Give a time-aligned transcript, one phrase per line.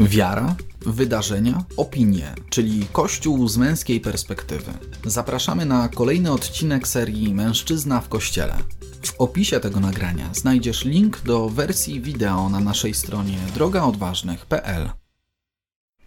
[0.00, 4.72] Wiara, wydarzenia, opinie, czyli Kościół z męskiej perspektywy.
[5.06, 8.54] Zapraszamy na kolejny odcinek serii Mężczyzna w Kościele.
[9.02, 14.90] W opisie tego nagrania znajdziesz link do wersji wideo na naszej stronie drogaodważnych.pl.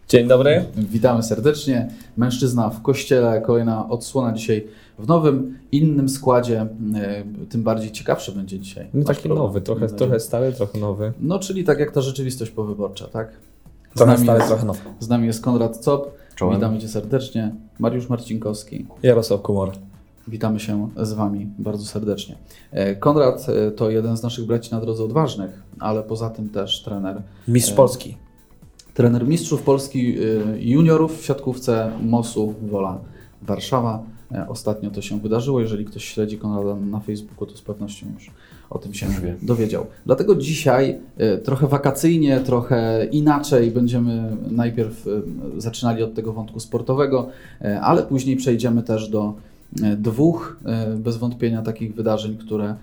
[0.08, 0.64] Dzień dobry.
[0.76, 1.88] Witamy serdecznie.
[2.16, 4.66] Mężczyzna w kościele, kolejna odsłona dzisiaj
[4.98, 6.66] w nowym, innym składzie.
[6.94, 8.88] e, Tym bardziej ciekawszy będzie dzisiaj.
[8.94, 11.12] No taki nowy, trochę, trochę stary, trochę nowy.
[11.20, 13.32] No, czyli tak jak ta rzeczywistość powyborcza, tak?
[13.94, 14.80] Z nami, jest, trochę nowy.
[15.00, 16.10] z nami jest Konrad Cop.
[16.34, 16.54] Czołem.
[16.54, 17.54] Witamy Cię serdecznie.
[17.78, 18.86] Mariusz Marcinkowski.
[19.02, 19.72] Jarosław Kumor.
[20.28, 22.36] Witamy się z Wami bardzo serdecznie.
[22.70, 26.82] E, Konrad e, to jeden z naszych braci na drodze odważnych, ale poza tym też
[26.82, 28.16] trener Mistrz E, Polski.
[28.94, 30.16] Trener mistrzów Polski
[30.58, 32.98] juniorów w siatkówce MOS-u Wola
[33.42, 34.02] Warszawa.
[34.48, 35.60] Ostatnio to się wydarzyło.
[35.60, 38.30] Jeżeli ktoś śledzi Konrada na Facebooku, to z pewnością już
[38.74, 39.06] o tym się
[39.42, 39.86] dowiedział.
[40.06, 40.98] Dlatego dzisiaj
[41.36, 45.22] y, trochę wakacyjnie, trochę inaczej będziemy najpierw y,
[45.58, 47.28] zaczynali od tego wątku sportowego,
[47.62, 49.34] y, ale później przejdziemy też do
[49.98, 50.56] dwóch
[50.96, 52.74] bez wątpienia takich wydarzeń, które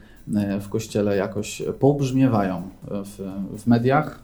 [0.61, 3.31] w Kościele jakoś pobrzmiewają w,
[3.61, 4.23] w mediach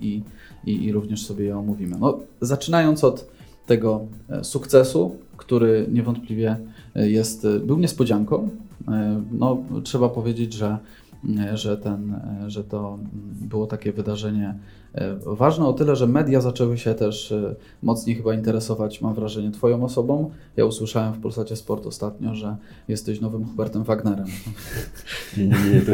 [0.00, 0.22] i
[0.66, 1.96] i, i również sobie je omówimy.
[2.00, 3.28] No, zaczynając od
[3.66, 6.56] tego e, sukcesu, który niewątpliwie
[6.96, 8.48] e, jest, e, był niespodzianką.
[8.88, 11.07] E, No, trzeba powiedzieć, że, e,
[11.54, 12.98] że, ten, e, że to
[13.40, 14.54] było takie wydarzenie
[14.94, 19.50] e, ważne o tyle, że media zaczęły się też e, mocniej chyba interesować, mam wrażenie,
[19.50, 20.30] Twoją osobą.
[20.56, 22.56] Ja usłyszałem w Polsacie Sport ostatnio, że
[22.88, 24.26] jesteś nowym Hubertem Wagnerem.
[25.36, 25.92] Nie, nie, nie, to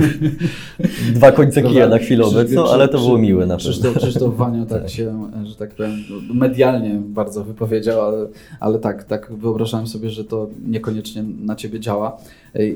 [1.18, 3.70] dwa końce kija na chwilę obecną, ale to było miłe na pewno.
[3.70, 4.90] Krzysztof, Krzysztof Wanio tak Tak.
[4.90, 5.92] się, że tak powiem,
[6.34, 8.26] medialnie bardzo wypowiedział, ale,
[8.60, 12.16] ale tak, tak wyobrażałem sobie, że to niekoniecznie na Ciebie działa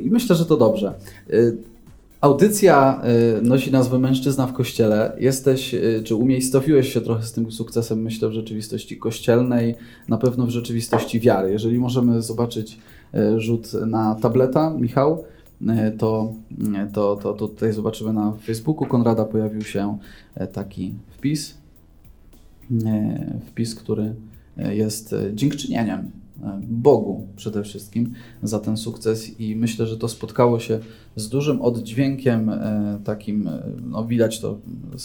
[0.04, 0.94] i myślę, że to dobrze.
[2.20, 3.02] Audycja
[3.38, 5.16] y, nosi nazwę Mężczyzna w Kościele.
[5.18, 9.74] Jesteś, y, czy umiejscowiłeś się trochę z tym sukcesem, myślę, w rzeczywistości kościelnej,
[10.08, 11.50] na pewno w rzeczywistości wiary.
[11.50, 12.78] Jeżeli możemy zobaczyć
[13.14, 15.24] y, rzut na tableta, Michał,
[15.98, 16.32] to,
[16.92, 19.98] to, to, to tutaj zobaczymy na Facebooku Konrada pojawił się
[20.52, 21.54] taki wpis.
[23.46, 24.14] Wpis, który
[24.56, 26.10] jest dziękczynieniem
[26.62, 28.12] Bogu przede wszystkim
[28.42, 30.78] za ten sukces i myślę, że to spotkało się
[31.16, 34.58] z dużym oddźwiękiem e, takim, e, no widać to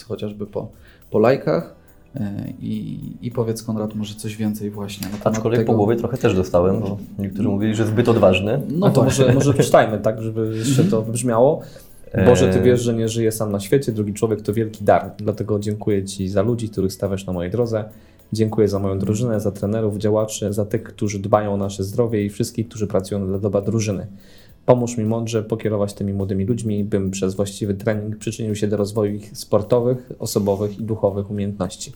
[0.08, 0.72] chociażby po,
[1.12, 1.76] po lajkach
[2.16, 5.72] e, i, i powiedz Konrad może coś więcej właśnie na temat Aczkolwiek tego.
[5.72, 8.62] po głowie trochę też dostałem, bo niektórzy mówili, że zbyt odważny.
[8.70, 9.26] No No to właśnie.
[9.26, 11.62] może, może przeczytajmy, tak, żeby jeszcze to wybrzmiało.
[12.26, 15.12] Boże, Ty wiesz, że nie żyję sam na świecie, drugi człowiek to wielki dar.
[15.18, 17.84] Dlatego dziękuję Ci za ludzi, których stawiasz na mojej drodze.
[18.34, 22.30] Dziękuję za moją drużynę, za trenerów, działaczy, za tych, którzy dbają o nasze zdrowie i
[22.30, 24.08] wszystkich, którzy pracują dla dobra drużyny.
[24.66, 29.16] Pomóż mi mądrze pokierować tymi młodymi ludźmi, bym przez właściwy trening przyczynił się do rozwoju
[29.16, 31.94] ich sportowych, osobowych i duchowych umiejętności.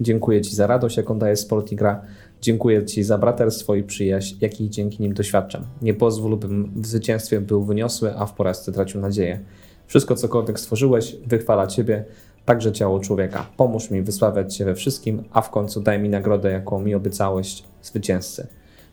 [0.00, 2.02] Dziękuję Ci za radość, jaką daje sport i gra.
[2.40, 5.62] Dziękuję Ci za braterstwo i przyjaźń, jakich dzięki nim doświadczam.
[5.82, 9.40] Nie pozwól, bym w zwycięstwie był wyniosły, a w porażce tracił nadzieję.
[9.86, 12.04] Wszystko, cokolwiek stworzyłeś, wychwala Ciebie,
[12.44, 13.46] także ciało człowieka.
[13.56, 17.62] Pomóż mi wysławiać Cię we wszystkim, a w końcu daj mi nagrodę, jaką mi obiecałeś,
[17.82, 18.46] zwycięzcy.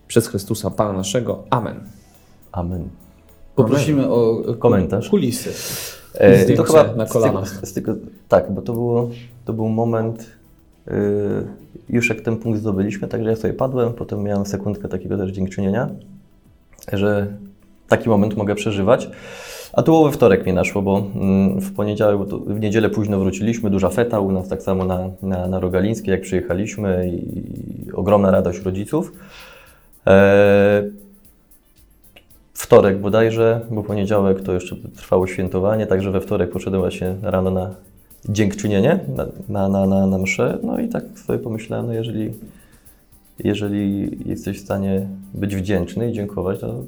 [0.07, 1.43] Przez Chrystusa Pana naszego.
[1.49, 1.79] Amen.
[2.51, 2.89] Amen.
[3.55, 5.09] Poprosimy o e, Komentarz.
[5.09, 5.49] kulisy.
[6.13, 6.63] E, Zdjęcie
[6.95, 7.49] na z kolanach.
[7.51, 7.95] tego, z tego,
[8.27, 9.09] tak, bo to, było,
[9.45, 10.25] to był moment,
[10.87, 10.91] y,
[11.89, 15.89] już jak ten punkt zdobyliśmy, także ja sobie padłem, potem miałem sekundkę takiego też dziękczynienia,
[16.93, 17.27] że
[17.87, 19.09] taki moment mogę przeżywać.
[19.73, 23.89] A było we wtorek mnie naszło, bo mm, w poniedziałek, w niedzielę późno wróciliśmy, duża
[23.89, 25.61] feta u nas tak samo na, na, na
[26.05, 29.13] jak przyjechaliśmy i ogromna radość rodziców.
[30.07, 30.83] E,
[32.53, 37.75] wtorek bodajże, bo poniedziałek to jeszcze trwało świętowanie, także we wtorek poszedłem właśnie rano na
[38.29, 38.99] dziękczynienie,
[39.49, 40.57] na, na, na, na, mszę.
[40.63, 42.33] No i tak sobie pomyślałem, no jeżeli,
[43.39, 46.83] jeżeli jesteś w stanie być wdzięczny i dziękować, to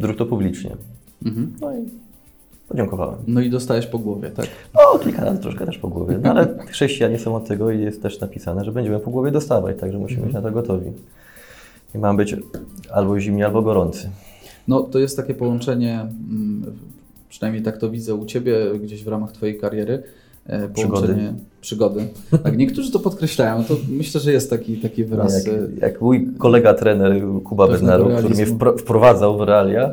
[0.00, 0.70] zrób to publicznie.
[1.24, 1.52] Mhm.
[1.60, 1.84] No i
[2.68, 3.18] podziękowałem.
[3.26, 4.46] No i dostałeś po głowie, tak?
[4.74, 8.02] O, kilka razy troszkę też po głowie, no ale chrześcijanie są od tego i jest
[8.02, 10.92] też napisane, że będziemy po głowie dostawać, także musimy być na to gotowi.
[11.94, 12.36] I mam być
[12.92, 14.10] albo zimni, albo gorący.
[14.68, 16.62] No to jest takie połączenie, mm,
[17.28, 20.02] przynajmniej tak to widzę u Ciebie gdzieś w ramach Twojej kariery.
[20.46, 22.06] e, Połączenie przygody.
[22.42, 25.46] Tak, niektórzy to podkreślają, to myślę, że jest taki, taki wyraz.
[25.46, 28.46] Jak, e, jak mój kolega trener Kuba Bednaruk, który mnie
[28.78, 29.92] wprowadzał w realia,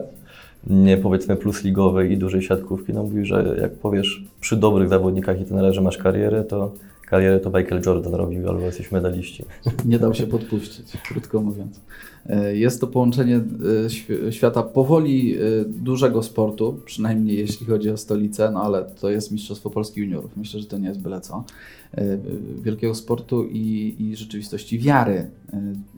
[0.68, 5.42] nie powiedzmy plus ligowej i dużej siatkówki, no mówi, że jak powiesz przy dobrych zawodnikach
[5.42, 6.72] i trenerze masz karierę, to
[7.06, 9.46] karierę to Michael Jordan robił, albo jesteś medaliści.
[9.86, 11.80] Nie dał się podpuścić, krótko mówiąc.
[12.30, 13.42] E, jest to połączenie
[14.28, 19.32] e, świata powoli e, dużego sportu, przynajmniej jeśli chodzi o stolicę, no ale to jest
[19.32, 20.38] Mistrzostwo Polski Juniorów.
[20.38, 21.44] Myślę, że to nie jest byle co.
[22.62, 25.30] Wielkiego sportu i, i rzeczywistości wiary.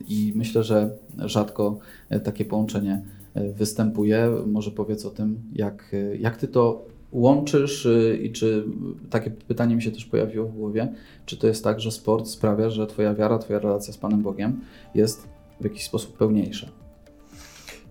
[0.08, 1.78] I myślę, że rzadko
[2.24, 3.02] takie połączenie
[3.34, 4.30] występuje.
[4.46, 7.88] Może powiedz o tym, jak, jak ty to łączysz
[8.22, 8.64] i czy
[9.10, 10.92] takie pytanie mi się też pojawiło w głowie,
[11.26, 14.60] czy to jest tak, że sport sprawia, że twoja wiara, twoja relacja z Panem Bogiem
[14.94, 15.28] jest
[15.60, 16.68] w jakiś sposób pełniejsze?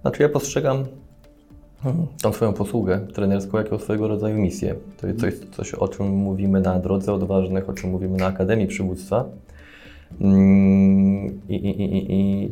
[0.01, 0.83] Znaczy ja postrzegam
[1.81, 4.75] hmm, tą swoją posługę trenerską jako swojego rodzaju misję.
[4.97, 8.67] To jest coś, coś, o czym mówimy na Drodze Odważnych, o czym mówimy na Akademii
[8.67, 9.25] Przywództwa.
[10.21, 12.51] Mm, I, i, i, i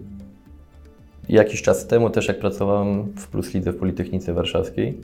[1.32, 4.98] jakiś czas temu też jak pracowałem w Plus Lidze w Politechnice Warszawskiej,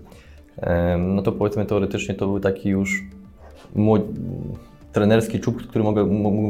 [0.99, 3.03] no to powiedzmy teoretycznie to był taki już
[4.93, 5.83] trenerski czub, który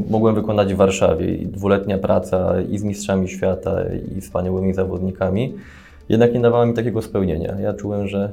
[0.09, 1.35] mogłem wykonać w Warszawie.
[1.35, 3.75] I dwuletnia praca i z mistrzami świata,
[4.17, 5.53] i wspaniałymi zawodnikami.
[6.09, 7.59] Jednak nie dawała mi takiego spełnienia.
[7.59, 8.31] Ja czułem, że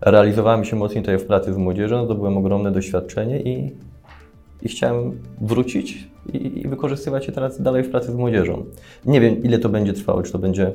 [0.00, 3.72] realizowałem się mocniej tutaj w pracy z młodzieżą, zdobyłem ogromne doświadczenie i,
[4.62, 8.64] i chciałem wrócić i, i wykorzystywać je teraz dalej w pracy z młodzieżą.
[9.06, 10.72] Nie wiem, ile to będzie trwało, czy to będzie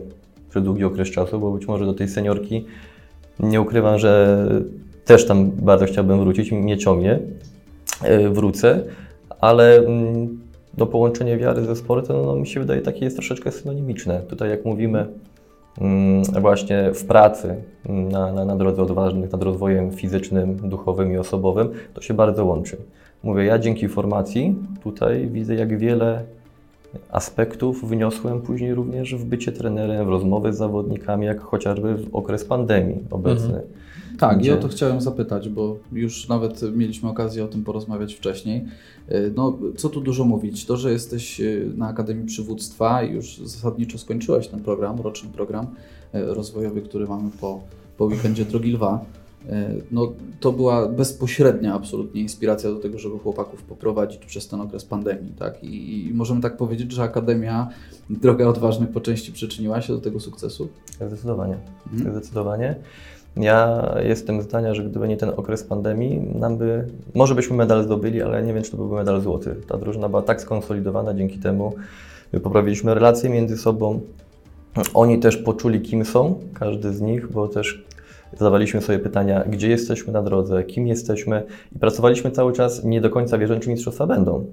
[0.50, 2.66] przez długi okres czasu, bo być może do tej seniorki
[3.40, 4.46] nie ukrywam, że
[5.06, 7.20] też tam bardzo chciałbym wrócić, mnie ciągnie,
[8.04, 8.84] e, wrócę,
[9.42, 10.40] ale mm,
[10.78, 14.20] no, połączenie wiary ze sportem, no, mi się wydaje, takie jest troszeczkę synonimiczne.
[14.20, 15.08] Tutaj jak mówimy
[15.82, 17.56] mm, właśnie w pracy
[17.90, 22.78] na, na, na drodze odważnych, nad rozwojem fizycznym, duchowym i osobowym, to się bardzo łączy.
[23.24, 26.24] Mówię, ja dzięki formacji tutaj widzę, jak wiele
[27.12, 32.46] aspektów wniosłem później również w bycie trenerem, w rozmowy z zawodnikami, jak chociażby w okres
[32.46, 33.46] pandemii obecny.
[33.46, 33.64] Mhm.
[34.20, 34.50] Tak, gdzie...
[34.50, 38.66] i o to chciałem zapytać, bo już nawet mieliśmy okazję o tym porozmawiać wcześniej.
[39.08, 40.66] E, no, co tu dużo mówić?
[40.66, 41.46] To, że jesteś e,
[41.78, 45.68] na Akademii Przywództwa i już zasadniczo skończyłeś ten program, roczny program
[46.14, 47.62] e, rozwojowy, który mamy po,
[47.98, 49.06] po weekendzie Drogi Lwa
[49.92, 55.34] no, to była bezpośrednia absolutnie inspiracja do tego, żeby chłopaków poprowadzić przez ten okres pandemii.
[55.40, 55.64] Tak?
[55.64, 57.70] I, I, możemy tak powiedzieć, że Akademia
[58.10, 60.68] Droga Odważnych po części przyczyniła się do tego sukcesu?
[61.08, 61.58] Zdecydowanie.
[61.94, 62.12] Mhm.
[62.12, 62.76] Zdecydowanie.
[63.38, 68.22] Ja jestem zdania, że gdyby nie ten okres pandemii, nam by, może byśmy medal zdobyli,
[68.22, 69.56] ale nie wiem, czy to byłby medal złoty.
[69.68, 71.74] Ta drużyna była tak skonsolidowana dzięki temu,
[72.44, 74.02] poprawiliśmy relacje między sobą.
[74.94, 77.86] Oni też poczuli, kim są, każdy z nich, bo też
[78.38, 81.44] zadawaliśmy sobie pytania, gdzie jesteśmy na drodze, kim jesteśmy
[81.76, 84.46] i pracowaliśmy cały czas nie do końca wierząc, czy mistrzostwa będą.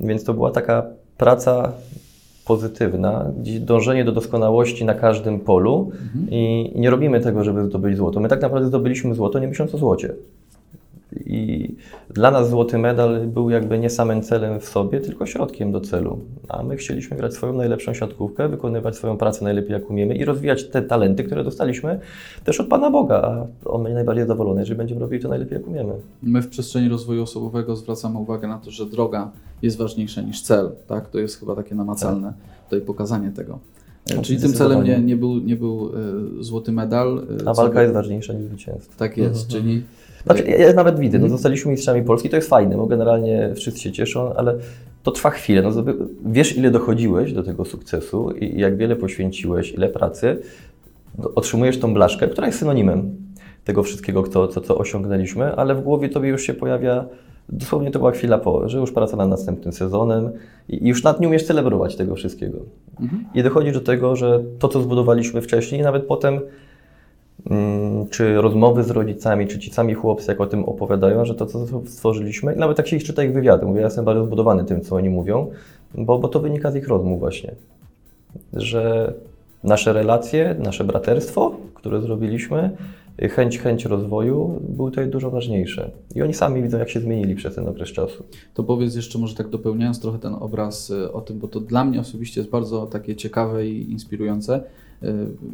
[0.00, 0.86] Więc to była taka
[1.16, 1.72] praca
[2.46, 3.30] pozytywna,
[3.60, 6.30] dążenie do doskonałości na każdym polu mhm.
[6.30, 8.20] i nie robimy tego, żeby zdobyć złoto.
[8.20, 10.14] My tak naprawdę zdobyliśmy złoto, nie myśląc o złocie.
[11.16, 11.74] I
[12.10, 16.18] dla nas złoty medal był jakby nie samym celem w sobie, tylko środkiem do celu.
[16.48, 20.68] A my chcieliśmy grać swoją najlepszą siatkówkę, wykonywać swoją pracę najlepiej jak umiemy i rozwijać
[20.68, 22.00] te talenty, które dostaliśmy
[22.44, 23.46] też od Pana Boga.
[23.64, 25.92] A on będzie najbardziej zadowolony, jeżeli będziemy robili to najlepiej jak umiemy.
[26.22, 29.30] My w przestrzeni rozwoju osobowego zwracamy uwagę na to, że droga
[29.62, 30.70] jest ważniejsza niż cel.
[30.86, 31.08] Tak?
[31.08, 32.64] To jest chyba takie namacalne tak.
[32.64, 33.58] tutaj pokazanie tego.
[34.22, 35.90] Czyli tym celem nie, nie był, nie był
[36.40, 37.26] y, złoty medal.
[37.42, 38.94] Y, A walka jest ważniejsza niż zwycięstwo.
[38.98, 39.50] Tak jest, mhm.
[39.50, 39.82] czyli
[40.24, 41.38] znaczy, ja, ja nawet widzę, no, mhm.
[41.38, 44.54] zostaliśmy mistrzami Polski, to jest fajne, bo generalnie wszyscy się cieszą, ale
[45.02, 45.62] to trwa chwilę.
[45.62, 45.84] No,
[46.26, 50.38] wiesz, ile dochodziłeś do tego sukcesu i jak wiele poświęciłeś, ile pracy,
[51.18, 53.16] no, otrzymujesz tą blaszkę, która jest synonimem
[53.64, 57.04] tego wszystkiego, co, co, co osiągnęliśmy, ale w głowie tobie już się pojawia,
[57.48, 60.30] dosłownie to była chwila po, że już praca nad następnym sezonem
[60.68, 62.58] i już nad nie umiesz celebrować tego wszystkiego.
[63.00, 63.24] Mhm.
[63.34, 66.40] I dochodzi do tego, że to, co zbudowaliśmy wcześniej, nawet potem
[67.46, 71.46] Mm, czy rozmowy z rodzicami, czy ci sami chłopcy, jak o tym opowiadają, że to,
[71.46, 74.64] co stworzyliśmy, i nawet tak się ich czyta ich wywiady, mówię, ja jestem bardzo zbudowany
[74.64, 75.50] tym, co oni mówią,
[75.94, 77.54] bo, bo to wynika z ich rozmów właśnie,
[78.52, 79.14] że
[79.64, 82.70] nasze relacje, nasze braterstwo, które zrobiliśmy,
[83.18, 85.90] chęć, chęć rozwoju były tutaj dużo ważniejsze.
[86.14, 88.24] I oni sami widzą, jak się zmienili przez ten okres czasu.
[88.54, 91.84] To powiedz jeszcze, może tak dopełniając trochę ten obraz y, o tym, bo to dla
[91.84, 94.64] mnie osobiście jest bardzo takie ciekawe i inspirujące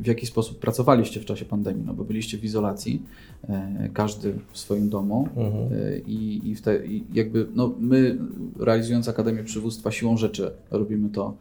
[0.02, 3.02] w jaki sposób pracowaliście w czasie pandemii, no bo byliście w izolacji,
[3.48, 5.70] e, każdy w swoim domu mhm.
[6.06, 8.18] I, i, te, i, jakby no, my
[8.58, 11.34] realizując Akademię Przywództwa siłą rzeczy robimy to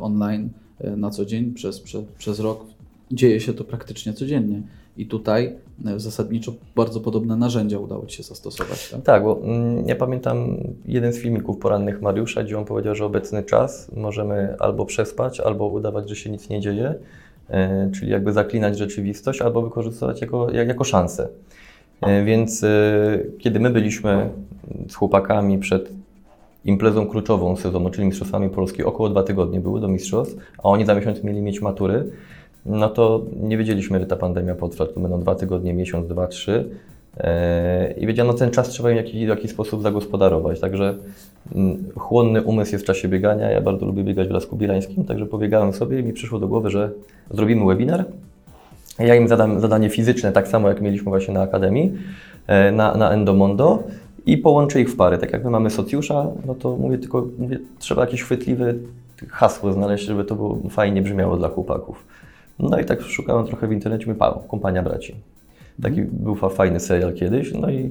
[0.00, 0.48] online
[0.96, 2.64] na co dzień przez, przez, przez rok.
[3.12, 4.62] Dzieje się to praktycznie codziennie.
[4.98, 5.52] I tutaj
[5.96, 8.90] zasadniczo bardzo podobne narzędzia udało Ci się zastosować.
[8.90, 13.04] Tak, tak bo mm, ja pamiętam jeden z filmików porannych Mariusza, gdzie on powiedział, że
[13.04, 16.94] obecny czas możemy albo przespać, albo udawać, że się nic nie dzieje
[17.48, 21.28] e, czyli jakby zaklinać rzeczywistość albo wykorzystywać jako, jak, jako szansę.
[22.00, 22.68] E, Więc e,
[23.38, 24.30] kiedy my byliśmy
[24.88, 25.90] z chłopakami przed
[26.64, 30.94] imprezą kluczową sezonu, czyli Mistrzostwami Polski, około dwa tygodnie były do mistrzostw, a oni za
[30.94, 32.10] miesiąc mieli mieć matury,
[32.68, 34.86] no to nie wiedzieliśmy, ile ta pandemia potrwa.
[34.86, 36.68] To będą dwa tygodnie, miesiąc, dwa, trzy.
[37.16, 40.60] E, I wiedziano, ten czas trzeba w jakiś, w jakiś sposób zagospodarować.
[40.60, 40.94] Także
[41.54, 43.50] mm, chłonny umysł jest w czasie biegania.
[43.50, 46.70] Ja bardzo lubię biegać w Lasku Bielańskim, także pobiegałem sobie i mi przyszło do głowy,
[46.70, 46.90] że
[47.30, 48.04] zrobimy webinar.
[48.98, 51.92] Ja im zadam zadanie fizyczne, tak samo jak mieliśmy właśnie na Akademii,
[52.46, 53.82] e, na, na Endomondo
[54.26, 55.18] i połączę ich w pary.
[55.18, 58.74] Tak jak my mamy socjusza, no to mówię tylko, mówię, trzeba jakieś chwytliwe
[59.28, 62.04] hasło znaleźć, żeby to było fajnie brzmiało dla chłopaków.
[62.58, 65.14] No i tak szukałem trochę w internecie, pa, kompania braci.
[65.82, 67.90] Taki był fa- fajny serial kiedyś, no i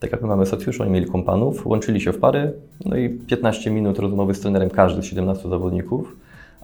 [0.00, 2.52] tak jak my mamy socjuszy, oni mieli kompanów, łączyli się w pary,
[2.84, 6.16] no i 15 minut rozmowy z trenerem każdy z 17 zawodników,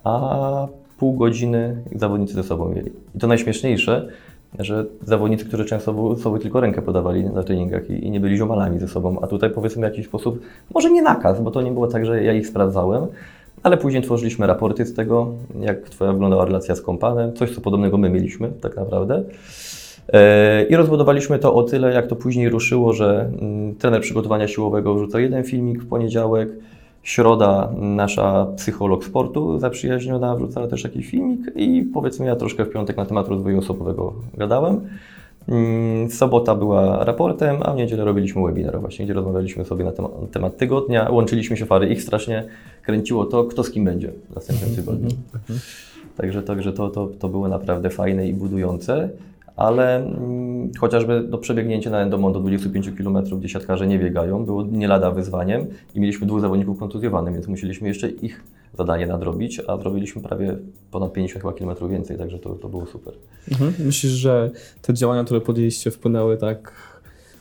[0.04, 2.90] a pół godziny zawodnicy ze sobą mieli.
[3.14, 4.08] I to najśmieszniejsze,
[4.58, 8.78] że zawodnicy, którzy często sobie tylko rękę podawali na treningach i, i nie byli ziomalami
[8.78, 10.40] ze sobą, a tutaj powiedzmy w jakiś sposób,
[10.74, 13.06] może nie nakaz, bo to nie było tak, że ja ich sprawdzałem,
[13.62, 17.98] ale później tworzyliśmy raporty z tego, jak Twoja wyglądała relacja z kompanem, coś co podobnego
[17.98, 19.22] my mieliśmy tak naprawdę.
[20.12, 24.94] E, I rozbudowaliśmy to o tyle, jak to później ruszyło, że mm, trener przygotowania siłowego
[24.94, 26.48] wrzuca jeden filmik w poniedziałek,
[27.02, 32.96] środa nasza psycholog sportu zaprzyjaźniona wrzucała też jakiś filmik i powiedzmy ja troszkę w piątek
[32.96, 34.80] na temat rozwoju osobowego gadałem.
[35.48, 40.12] Mm, Sobota była raportem, a w niedzielę robiliśmy webinar właśnie, gdzie rozmawialiśmy sobie na temat,
[40.32, 41.88] temat tygodnia, łączyliśmy się fary.
[41.88, 42.44] Ich strasznie
[42.82, 45.08] kręciło to, kto z kim będzie w następnym tygodniu.
[46.16, 49.10] Także, także to, to, to było naprawdę fajne i budujące,
[49.56, 54.62] ale mm, chociażby do przebiegnięcie na Endomon do 25 km, gdzie siatkarze nie biegają, było
[54.62, 58.44] nie lada wyzwaniem i mieliśmy dwóch zawodników kontuzjowanych, więc musieliśmy jeszcze ich
[58.78, 60.56] zadanie nadrobić, a zrobiliśmy prawie
[60.90, 63.14] ponad 50 chyba kilometrów więcej, także to, to było super.
[63.50, 63.74] Mhm.
[63.78, 64.50] Myślisz, że
[64.82, 66.72] te działania, które podjęliście, wpłynęły tak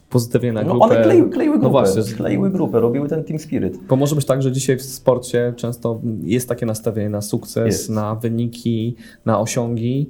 [0.09, 0.85] pozytywnie na No grupę?
[0.85, 2.15] one kleiły, kleiły grupę, No właśnie.
[2.15, 3.79] kleiły grupę, robiły ten team spirit.
[3.89, 7.89] Bo może być tak, że dzisiaj w sporcie często jest takie nastawienie na sukces, Jest.
[7.89, 10.09] na wyniki, na osiągi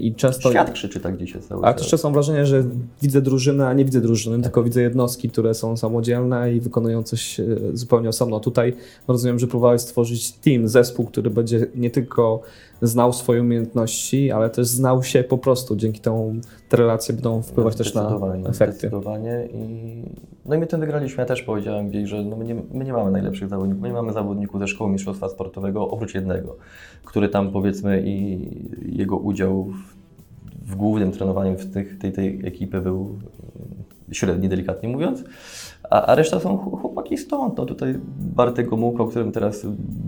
[0.00, 0.50] i często...
[0.50, 2.64] Świat krzyczy tak dzisiaj cały A czasem mam wrażenie, że
[3.02, 7.40] widzę drużynę, a nie widzę drużyny, tylko widzę jednostki, które są samodzielne i wykonują coś
[7.40, 8.40] e, zupełnie osobno.
[8.40, 8.76] Tutaj
[9.08, 12.42] rozumiem, że próbowałeś stworzyć team, zespół, który będzie nie tylko
[12.82, 15.76] znał swoje umiejętności, ale też znał się po prostu.
[15.76, 16.34] Dzięki temu
[16.68, 18.78] te relacje będą wpływać też na efekty.
[18.78, 20.02] Zdecydowanie i
[20.46, 21.20] no i my tym wygraliśmy.
[21.20, 23.82] Ja też powiedziałem gdzieś, że no my, nie, my nie mamy najlepszych zawodników.
[23.82, 26.56] My nie mamy zawodników ze szkoły mistrzostwa sportowego, oprócz jednego,
[27.04, 28.48] który tam powiedzmy i
[28.96, 29.94] jego udział w,
[30.70, 33.18] w głównym trenowaniu w tych, tej, tej ekipy był
[34.12, 35.24] średni, delikatnie mówiąc.
[35.92, 37.56] A, a reszta są ch- chłopaki stąd.
[37.58, 37.94] No tutaj
[38.36, 39.66] Bartek Gomułka, o którym teraz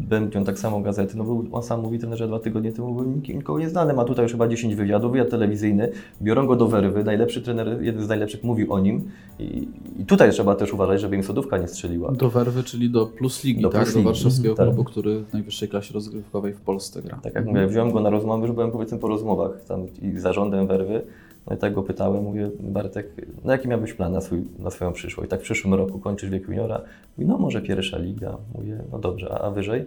[0.08, 3.04] będą tak samo gazety, no był, on sam mówi ten, że dwa tygodnie temu był
[3.04, 3.94] nik- nikogo nieznany.
[3.94, 5.92] Ma tutaj już chyba 10 wywiadów, wywiad telewizyjny.
[6.22, 7.04] Biorą go do werwy.
[7.04, 9.04] Najlepszy trener, jeden z najlepszych mówi o nim.
[9.38, 9.68] I,
[10.00, 12.12] i tutaj trzeba też uważać, żeby im sodówka nie strzeliła.
[12.12, 13.82] Do Werwy, czyli do Plus Ligi, Do tak?
[13.82, 14.06] Plus do Ligi.
[14.06, 14.74] warszawskiego Mhm, tak.
[14.74, 17.18] klubu, który w najwyższej klasie rozgrywkowej w Polsce gra.
[17.22, 20.22] Tak jak mówię, wziąłem go na rozmowę, już byłem powiedzmy po rozmowach tam i z
[20.22, 21.02] zarządem werwy.
[21.46, 23.06] No i tak go pytałem, mówię, Bartek,
[23.44, 25.30] no jaki miałbyś plan na, swój, na swoją przyszłość?
[25.30, 26.80] Tak w przyszłym roku kończysz wiek juniora?
[27.18, 28.36] Mówi, no może pierwsza liga.
[28.54, 29.84] Mówię, no dobrze, a, a wyżej?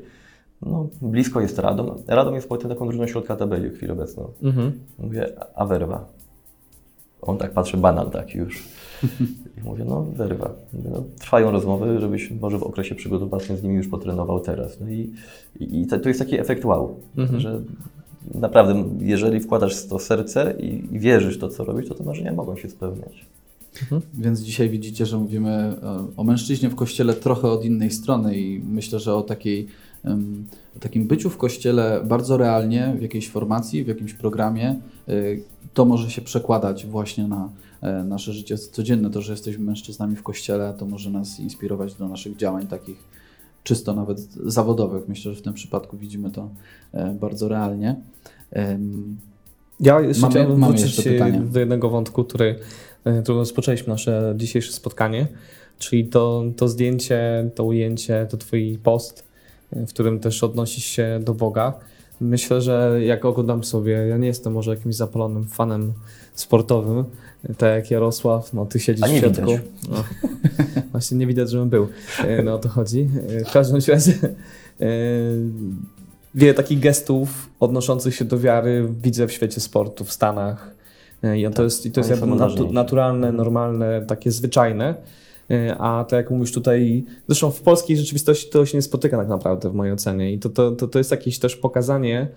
[0.62, 1.92] No blisko jest Radom.
[2.08, 4.28] Radom jest powiedzmy taką drużyną środka tabeli w chwili obecną.
[4.44, 4.72] Mhm.
[5.00, 6.06] Mówię, a- werwa?
[7.22, 8.64] On tak patrzy, banan taki już.
[9.58, 10.52] I mówię, no werwa.
[10.74, 14.80] Mówię, no, trwają rozmowy, żebyś może w okresie przygotowawczym z nimi już potrenował teraz.
[14.80, 15.14] No i,
[15.60, 17.40] i, i to, to jest taki efekt wow, Mhm.
[17.40, 17.62] że
[18.36, 22.04] naprawdę, jeżeli wkładasz w to serce i, i wierzysz w to, co robisz, to te
[22.04, 23.26] marzenia mogą się spełniać.
[24.14, 28.60] Więc dzisiaj widzicie, że mówimy e, o mężczyźnie w kościele trochę od innej strony i
[28.60, 29.68] myślę, że o takiej
[30.76, 34.76] o takim byciu w kościele bardzo realnie, w jakiejś formacji, w jakimś programie,
[35.10, 35.44] y,
[35.74, 37.50] to może się przekładać właśnie na
[37.82, 39.10] e, nasze życie codzienne.
[39.10, 42.98] To, że jesteśmy mężczyznami w kościele, to może nas inspirować do naszych działań takich
[43.68, 45.08] czysto nawet zawodowych.
[45.08, 46.50] Myślę, że w tym przypadku widzimy to
[46.94, 47.96] e, bardzo realnie.
[49.80, 51.08] Ja jeszcze Mamy- chciałem mamy wrócić
[51.52, 52.60] do jednego wątku, który,
[53.04, 55.28] e, którym rozpoczęliśmy nasze dzisiejsze spotkanie,
[55.80, 59.24] czyli to, to zdjęcie, to ujęcie, to twój post,
[59.74, 61.74] e, w którym też odnosisz się do Boga.
[62.22, 65.94] Myślę, że jak oglądam sobie, ja nie jestem może jakimś zapalonym fanem
[66.34, 67.04] sportowym,
[67.58, 69.52] tak jak Jarosław, no ty siedzisz w środku.
[69.90, 70.04] No,
[70.92, 71.88] właśnie nie widać, żebym był.
[72.26, 73.10] E, No o to chodzi.
[73.30, 74.14] E, W każdym razie
[74.82, 74.86] e,
[76.36, 80.72] wiele takich gestów odnoszących się do wiary widzę w świecie sportu, w Stanach.
[81.38, 83.36] I to jest, i to jest natu, naturalne, Mhm.
[83.38, 84.96] normalne, takie zwyczajne.
[85.52, 89.28] E, A tak jak mówisz tutaj, zresztą w polskiej rzeczywistości to się nie spotyka tak
[89.28, 90.34] naprawdę w mojej ocenie.
[90.34, 92.28] I to, to, to, to jest jakieś też pokazanie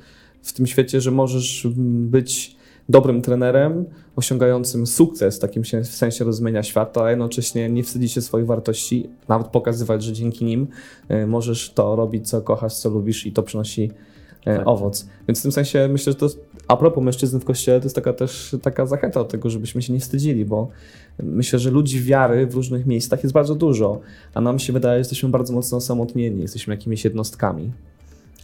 [0.43, 2.57] w tym świecie, że możesz być
[2.89, 3.85] dobrym trenerem,
[4.17, 9.09] osiągającym sukces takim się- w sensie rozumienia świata, a jednocześnie nie wstydzić się swoich wartości,
[9.29, 10.67] nawet pokazywać, że dzięki nim
[11.09, 13.91] e, możesz to robić, co kochasz, co lubisz i to przynosi
[14.45, 14.63] Tak.
[14.65, 15.07] owoc.
[15.29, 16.29] Więc w tym sensie myślę, że to
[16.69, 19.93] a propos mężczyzn w kościele, to jest taka też taka zachęta do tego, żebyśmy się
[19.93, 20.69] nie wstydzili, bo
[21.19, 24.01] myślę, że ludzi wiary w różnych miejscach jest bardzo dużo,
[24.35, 27.71] a nam się wydaje, że jesteśmy bardzo mocno osamotnieni, jesteśmy jakimiś jednostkami.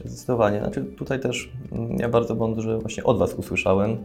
[0.04, 0.58] Zdecydowanie.
[0.58, 3.96] Znaczy tutaj też mm, ja bardzo mądrze właśnie od Was usłyszałem.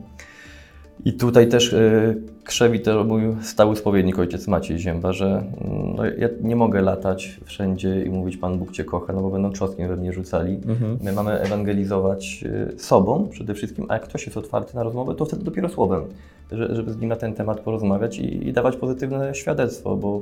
[1.06, 6.06] I tutaj też y, krzewi to mój stały spowiednik ojciec Maciej Zięba, że mm, no,
[6.06, 9.88] ja nie mogę latać wszędzie i mówić Pan Bóg Cię kocha, no bo będą czosnkiem
[9.88, 10.54] we mnie rzucali.
[10.54, 10.98] Mhm.
[11.02, 12.44] My mamy ewangelizować
[12.76, 16.04] y, sobą przede wszystkim, a jak ktoś jest otwarty na rozmowę, to wtedy dopiero słowem,
[16.52, 20.22] że, żeby z nim na ten temat porozmawiać i, i dawać pozytywne świadectwo, bo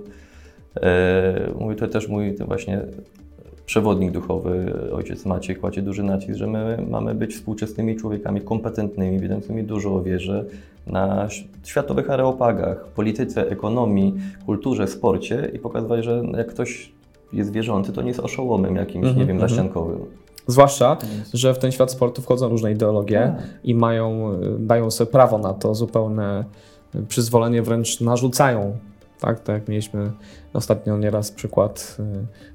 [0.82, 2.82] e, mówi to też mój właśnie
[3.70, 9.64] przewodnik duchowy, ojciec Maciej, kładzie duży nacisk, że my mamy być współczesnymi człowiekami kompetentnymi, wiedzącymi
[9.64, 10.46] dużo o wierze
[10.88, 11.28] na
[11.64, 14.14] światowych areopagach, polityce, ekonomii,
[14.46, 16.92] kulturze, sporcie i pokazywać, że jak ktoś
[17.34, 19.50] jest wierzący, to nie jest oszołomem jakimś, Mhm, nie wiem, mhm.
[19.50, 20.00] zaściankowym.
[20.48, 20.98] Zwłaszcza,
[21.34, 23.48] że w ten świat sportu wchodzą różne ideologie Tak.
[23.64, 26.46] i mają, dają sobie prawo na to, zupełne
[27.08, 28.78] przyzwolenie wręcz narzucają.
[29.20, 30.12] Tak, tak jak mieliśmy
[30.54, 32.04] ostatnio nieraz przykład y,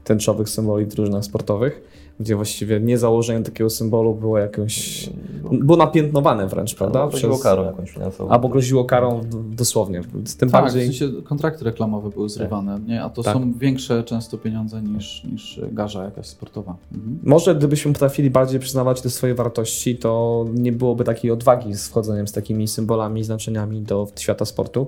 [0.04, 1.82] tęczowych symboli w drużynach sportowych,
[2.20, 5.10] gdzie właściwie nie założenie takiego symbolu było jakąś,
[5.52, 7.00] było napiętnowane wręcz, prawda?
[7.00, 8.30] Albo groziło karą jakąś finansową.
[8.30, 9.20] Albo groziło karą
[9.50, 10.00] dosłownie.
[10.38, 10.82] Tym Tak, bardziej...
[10.82, 13.02] w sensie kontrakty reklamowe były zrywane, nie?
[13.02, 13.34] a to Tak.
[13.34, 16.76] są większe często pieniądze niż, niż garza jakaś sportowa.
[16.94, 17.18] Mhm.
[17.22, 22.28] Może gdybyśmy potrafili bardziej przyznawać te swoje wartości, to nie byłoby takiej odwagi z wchodzeniem
[22.28, 24.86] z takimi symbolami, znaczeniami do świata sportu.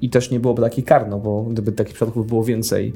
[0.00, 2.92] I też nie byłoby takich kar, no bo gdyby takich przypadków było więcej,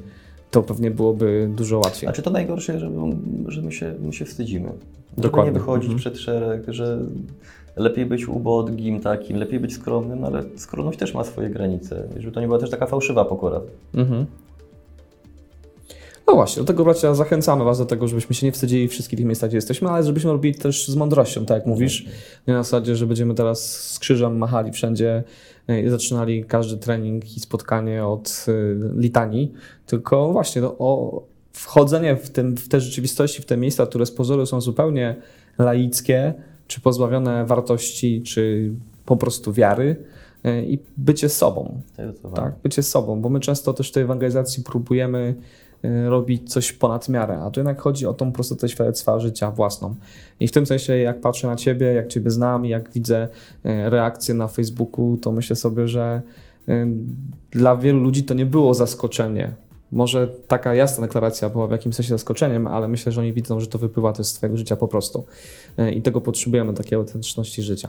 [0.51, 2.07] to pewnie byłoby dużo łatwiej.
[2.07, 2.91] Znaczy to najgorsze, że,
[3.49, 4.69] że my, się, my się wstydzimy.
[4.69, 5.53] Żeby Dokładnie.
[5.53, 5.99] nie wychodzić Mhm.
[5.99, 6.99] przed szereg, że
[7.77, 12.09] lepiej być ubodgim takim, lepiej być skromnym, ale skromność też ma swoje granice.
[12.17, 13.61] Żeby to nie była też taka fałszywa pokora.
[13.95, 14.27] Mhm.
[16.29, 19.27] No właśnie, do tego bracia zachęcamy Was do tego, żebyśmy się nie wstydzili wszystkich tych
[19.27, 22.07] miejscach, gdzie jesteśmy, ale żebyśmy robili też z mądrością, tak jak mówisz.
[22.49, 25.25] Nie na zasadzie, że będziemy teraz z krzyżem machali wszędzie
[25.87, 29.53] zaczynali każdy trening i spotkanie od y, litanii,
[29.87, 34.11] tylko właśnie no, o wchodzenie w, tym, w te rzeczywistości, w te miejsca, które z
[34.11, 35.17] pozoru są zupełnie
[35.59, 36.35] laickie,
[36.67, 38.73] czy pozbawione wartości, czy
[39.07, 39.97] po prostu wiary
[40.47, 41.81] y, i bycie sobą.
[41.95, 42.37] Zdecydowanie.
[42.37, 45.35] Tak, bycie sobą, bo my często też w tej ewangelizacji próbujemy
[46.09, 49.95] robić coś ponad miarę, a tu jednak chodzi o tą prostotę świadectwa życia własną.
[50.41, 53.29] I w tym sensie, jak patrzę na Ciebie, jak Ciebie znam, jak widzę y,
[53.91, 56.23] reakcje na Facebooku, to myślę sobie, że
[56.69, 56.87] y,
[57.51, 59.55] dla wielu ludzi to nie było zaskoczenie.
[59.93, 63.67] Może taka jasna deklaracja była w jakimś sensie zaskoczeniem, ale myślę, że oni widzą, że
[63.67, 65.25] to wypływa też z Twojego życia po prostu.
[65.79, 67.89] Y, I tego potrzebujemy, takiej autentyczności życia.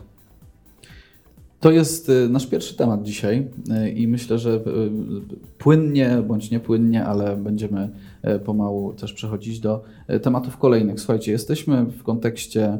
[1.59, 3.47] To jest y, nasz pierwszy temat dzisiaj
[3.85, 4.61] y, i myślę, że y,
[5.57, 7.89] płynnie bądź niepłynnie, ale będziemy
[8.45, 9.83] pomału też przechodzić do
[10.21, 10.99] tematów kolejnych.
[10.99, 12.77] Słuchajcie, jesteśmy w kontekście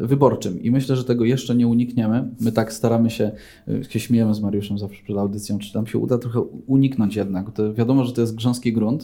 [0.00, 2.28] wyborczym i myślę, że tego jeszcze nie unikniemy.
[2.40, 3.30] My tak staramy się,
[3.68, 7.50] y, się śmiejemy z Mariuszem zawsze przed audycją, czy nam się uda trochę uniknąć jednak.
[7.52, 9.02] To wiadomo, że to jest grząski grunt,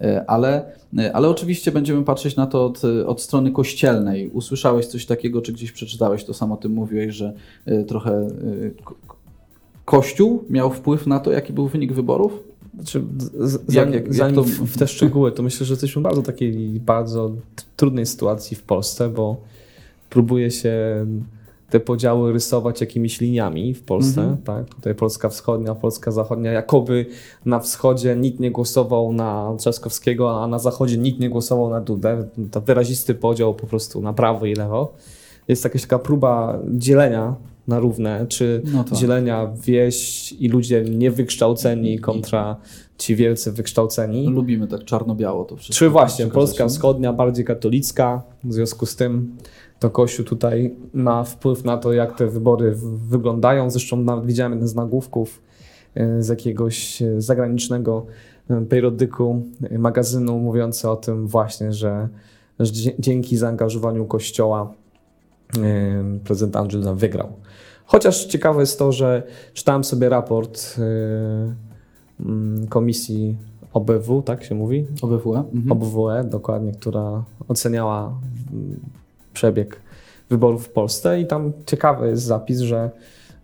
[0.00, 0.64] y, ale,
[1.12, 4.28] ale oczywiście będziemy patrzeć na to od, od strony kościelnej.
[4.30, 7.32] Usłyszałeś coś takiego, czy gdzieś przeczytałeś, to sam o tym mówiłeś, że
[7.88, 8.28] trochę
[8.84, 8.94] ko-
[9.84, 12.32] Kościół miał wpływ na to, jaki był wynik wyborów?
[12.74, 15.72] Znaczy, z- z- Jak- zanim, jak- jak to- w, w te szczegóły, to myślę, że
[15.72, 17.32] jesteśmy w bardzo takiej bardzo
[17.76, 19.36] trudnej sytuacji w Polsce, bo
[20.12, 21.06] próbuje się
[21.70, 24.20] te podziały rysować jakimiś liniami w Polsce.
[24.20, 24.42] Mhm.
[24.42, 24.74] Tak?
[24.74, 26.52] Tutaj Polska wschodnia, Polska zachodnia.
[26.52, 27.06] Jakoby
[27.44, 32.28] na wschodzie nikt nie głosował na Trzaskowskiego, a na zachodzie nikt nie głosował na Dudę.
[32.50, 34.92] To wyrazisty podział po prostu na prawo i lewo.
[35.48, 37.34] Jest jakaś taka próba dzielenia
[37.68, 38.98] na równe, czy No tak.
[38.98, 42.56] dzielenia wieś i ludzie niewykształceni kontra
[42.98, 44.28] ci wielcy wykształceni.
[44.28, 45.78] Lubimy tak czarno-biało to wszystko.
[45.78, 46.68] Czy właśnie Polska?
[46.68, 49.36] Wschodnia bardziej katolicka, w związku z tym
[49.82, 52.74] to Kościół tutaj ma wpływ na to, jak te wybory
[53.08, 53.70] wyglądają.
[53.70, 55.42] Zresztą nawet widziałem jeden z nagłówków
[55.94, 58.06] e, z jakiegoś e, zagranicznego
[58.50, 59.42] e, periodyku,
[59.78, 62.08] magazynu mówiący o tym właśnie, że,
[62.60, 64.74] że dzięki zaangażowaniu Kościoła
[66.24, 67.32] prezydent Andrzej Duda wygrał.
[67.84, 69.22] Chociaż ciekawe jest to, że
[69.54, 70.76] czytałem sobie raport
[72.20, 73.36] mm, komisji
[73.72, 74.86] OBW, tak się mówi?
[75.02, 75.44] OBWE?
[75.54, 75.72] Mhm.
[75.72, 78.14] OBWE, dokładnie, która oceniała
[78.52, 78.80] mm,
[79.32, 79.80] przebieg
[80.30, 82.90] wyborów w Polsce i tam ciekawy jest zapis, że,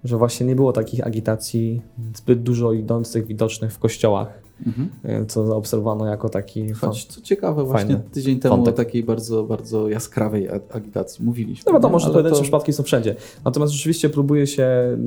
[0.05, 1.83] że właśnie nie było takich agitacji
[2.15, 5.27] zbyt dużo idących, widocznych w kościołach mhm.
[5.27, 6.73] co zaobserwowano jako taki...
[6.73, 11.65] Choć, co ciekawe, właśnie tydzień temu o takiej bardzo, bardzo jaskrawej agitacji mówiliśmy.
[11.67, 12.43] No wiadomo, że pojedyncze to...
[12.43, 13.17] przypadki są wszędzie.
[13.45, 14.99] Natomiast rzeczywiście próbuje się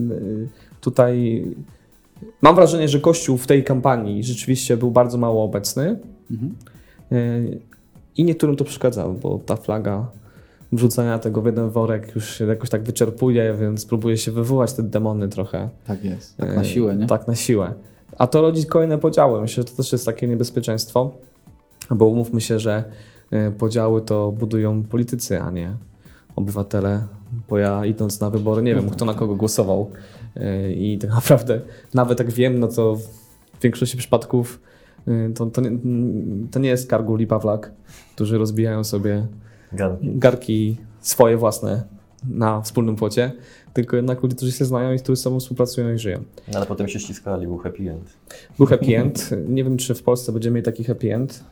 [0.82, 1.46] tutaj...
[2.42, 6.00] Mam wrażenie, że Kościół w tej kampanii rzeczywiście był bardzo mało obecny.
[6.32, 6.56] Mhm.
[8.18, 10.08] I niektórym to przeszkadzało, bo ta flaga
[10.72, 14.84] wrzucania tego w jeden worek już się jakoś tak wyczerpuje, więc próbuje się wywołać te
[14.84, 15.70] demony trochę.
[15.86, 16.38] Tak jest.
[16.38, 17.08] Tak na siłę, nie?
[17.08, 17.74] Tak na siłę.
[18.18, 19.42] A to rodzi kolejne podziały.
[19.42, 21.12] Myślę, że to też jest takie niebezpieczeństwo,
[21.92, 22.84] bo umówmy się, że
[23.32, 25.76] e, podziały to budują politycy, a nie
[26.36, 27.04] obywatele,
[27.50, 29.92] bo ja idąc na wybory nie wiem, kto na kogo głosował
[30.36, 31.62] e, i tak naprawdę
[31.94, 32.96] nawet jak wiem, no to
[33.60, 34.62] w większości przypadków
[35.08, 35.72] e, to, to, nie,
[36.52, 37.72] to nie jest Kargul i Pawlak,
[38.16, 39.28] którzy rozbijają sobie
[39.74, 40.10] garki.
[40.20, 41.84] garki swoje własne
[42.30, 43.32] na wspólnym płocie,
[43.74, 46.24] tylko jednak ludzie, którzy się znają i którzy z sobą współpracują i żyją.
[46.48, 48.14] No, ale potem się ściskali, był happy end.
[48.58, 49.30] Był happy end.
[49.56, 51.44] Nie wiem, czy w Polsce będziemy mieli taki happy end.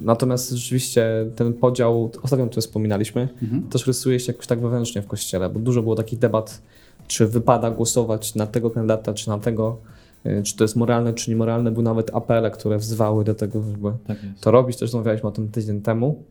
[0.00, 3.62] Natomiast rzeczywiście ten podział, ostatnio o tym wspominaliśmy, mhm.
[3.62, 6.62] też rysuje się jakoś tak wewnętrznie w kościele, bo dużo było takich debat,
[7.06, 9.78] czy wypada głosować na tego kandydata, czy na tego,
[10.26, 11.70] y, czy to jest moralne, czy niemoralne.
[11.70, 14.76] Były nawet apele, które wzywały do tego, żeby tak to robić.
[14.76, 16.24] Też rozmawialiśmy o tym tydzień temu.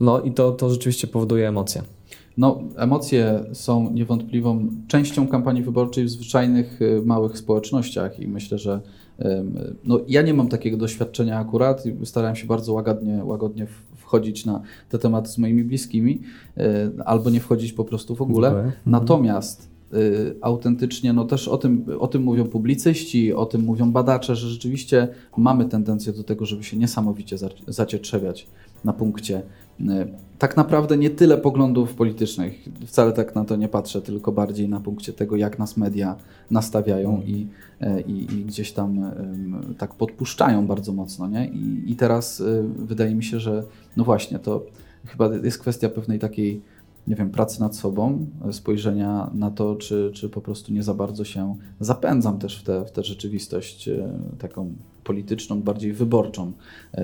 [0.00, 1.82] No i to, to rzeczywiście powoduje emocje.
[2.36, 8.80] No, emocje są niewątpliwą częścią kampanii wyborczej w zwyczajnych y, małych społecznościach i myślę, że
[9.84, 14.62] no, ja nie mam takiego doświadczenia akurat i starałem się bardzo łagodnie, łagodnie wchodzić na
[14.88, 16.20] te tematy z moimi bliskimi
[16.58, 16.62] y,
[17.04, 18.48] albo nie wchodzić po prostu w ogóle.
[18.48, 18.72] Mhm.
[18.86, 24.36] Natomiast y, autentycznie, no też o tym, o tym mówią publicyści, o tym mówią badacze,
[24.36, 27.36] że rzeczywiście mamy tendencję do tego, żeby się niesamowicie
[27.68, 28.46] zacietrzewiać
[28.84, 29.42] na punkcie
[30.40, 34.80] tak naprawdę nie tyle poglądów politycznych, wcale tak na to nie patrzę, tylko bardziej na
[34.80, 36.16] punkcie tego, jak nas media
[36.50, 37.46] nastawiają i,
[37.80, 39.12] e, i, i gdzieś tam
[39.78, 41.28] tak podpuszczają bardzo mocno.
[41.28, 41.48] Nie?
[41.48, 42.44] I, I teraz e,
[42.78, 43.64] wydaje mi się, że
[43.96, 44.66] no właśnie, to
[45.06, 46.62] chyba jest kwestia pewnej takiej,
[47.06, 51.24] nie wiem, pracy nad sobą, spojrzenia na to, czy, czy po prostu nie za bardzo
[51.24, 53.90] się zapędzam też w tę w te rzeczywistość
[54.38, 56.52] taką polityczną, bardziej wyborczą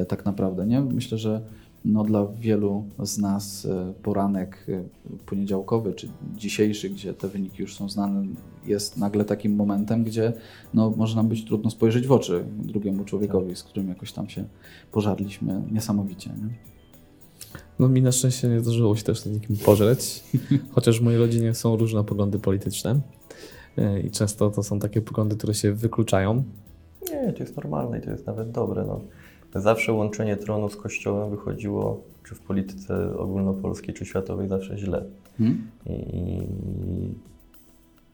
[0.09, 0.67] tak naprawdę.
[0.67, 0.81] Nie?
[0.81, 1.41] Myślę, że
[1.87, 4.83] no, dla wielu z nas e, poranek e,
[5.27, 8.27] poniedziałkowy czy dzisiejszy, gdzie te wyniki już są znane,
[8.67, 10.33] jest nagle takim momentem, gdzie
[10.75, 14.45] no, może nam być trudno spojrzeć w oczy drugiemu człowiekowi, z którym jakoś tam się
[14.93, 16.31] pożarliśmy niesamowicie.
[16.31, 16.55] Nie?
[17.79, 20.25] No mi na szczęście nie zdarzyło się też z nikim pożreć,
[20.75, 23.01] chociaż w mojej rodzinie są różne poglądy polityczne
[23.79, 26.45] e, i często to są takie poglądy, które się wykluczają.
[27.11, 28.85] Nie, to jest normalne i to jest nawet dobre.
[28.87, 29.01] No.
[29.61, 35.05] Zawsze łączenie tronu z kościołem wychodziło, czy w polityce ogólnopolskiej, czy światowej, zawsze źle.
[35.39, 35.71] Hmm?
[35.87, 36.43] I,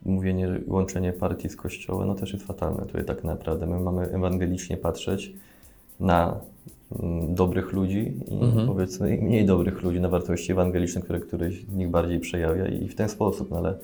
[0.05, 2.85] mówienie, łączenie partii z kościołem, no też jest fatalne.
[2.85, 5.33] Tutaj tak naprawdę my mamy ewangelicznie patrzeć
[5.99, 6.39] na
[6.99, 8.67] mm, dobrych ludzi i mhm.
[8.67, 12.95] powiedzmy mniej dobrych ludzi, na wartości ewangeliczne, które któryś z nich bardziej przejawia i w
[12.95, 13.77] ten sposób, no ale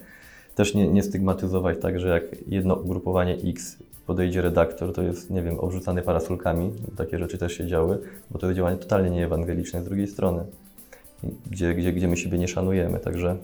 [0.56, 3.78] też nie, nie stygmatyzować tak, że jak jedno ugrupowanie X
[4.10, 7.98] podejdzie redaktor, to jest, nie wiem, obrzucany parasolkami, takie rzeczy też się działy,
[8.32, 10.44] bo to jest działanie totalnie nieewangeliczne z drugiej strony,
[11.52, 13.36] gdzie, gdzie, gdzie my siebie nie szanujemy, także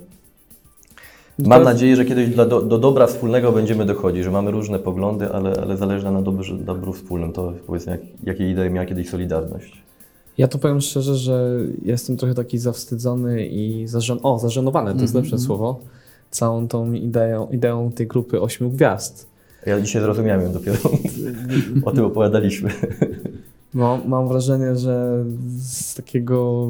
[1.40, 5.54] mam nadzieję, że kiedyś do, do dobra wspólnego będziemy dochodzić, że mamy różne poglądy, ale,
[5.62, 9.84] ale zależy nam na dobrze, dobru wspólnym, to powiedzmy, jak, jakie idee miała kiedyś Solidarność.
[10.38, 14.98] Ja to powiem szczerze, że jestem trochę taki zawstydzony i zażen o, zażenowany, to mm
[14.98, 15.02] -hmm.
[15.02, 15.48] jest mhm, lepsze -hmm.
[15.48, 15.80] słowo,
[16.32, 19.35] całą tą ideą, ideą tej grupy ośmiu gwiazd
[19.66, 20.78] ja dzisiaj zrozumiałem ją dopiero.
[21.86, 22.70] o tym opowiadaliśmy.
[23.74, 25.26] No, mam wrażenie, że
[25.58, 26.68] z takiego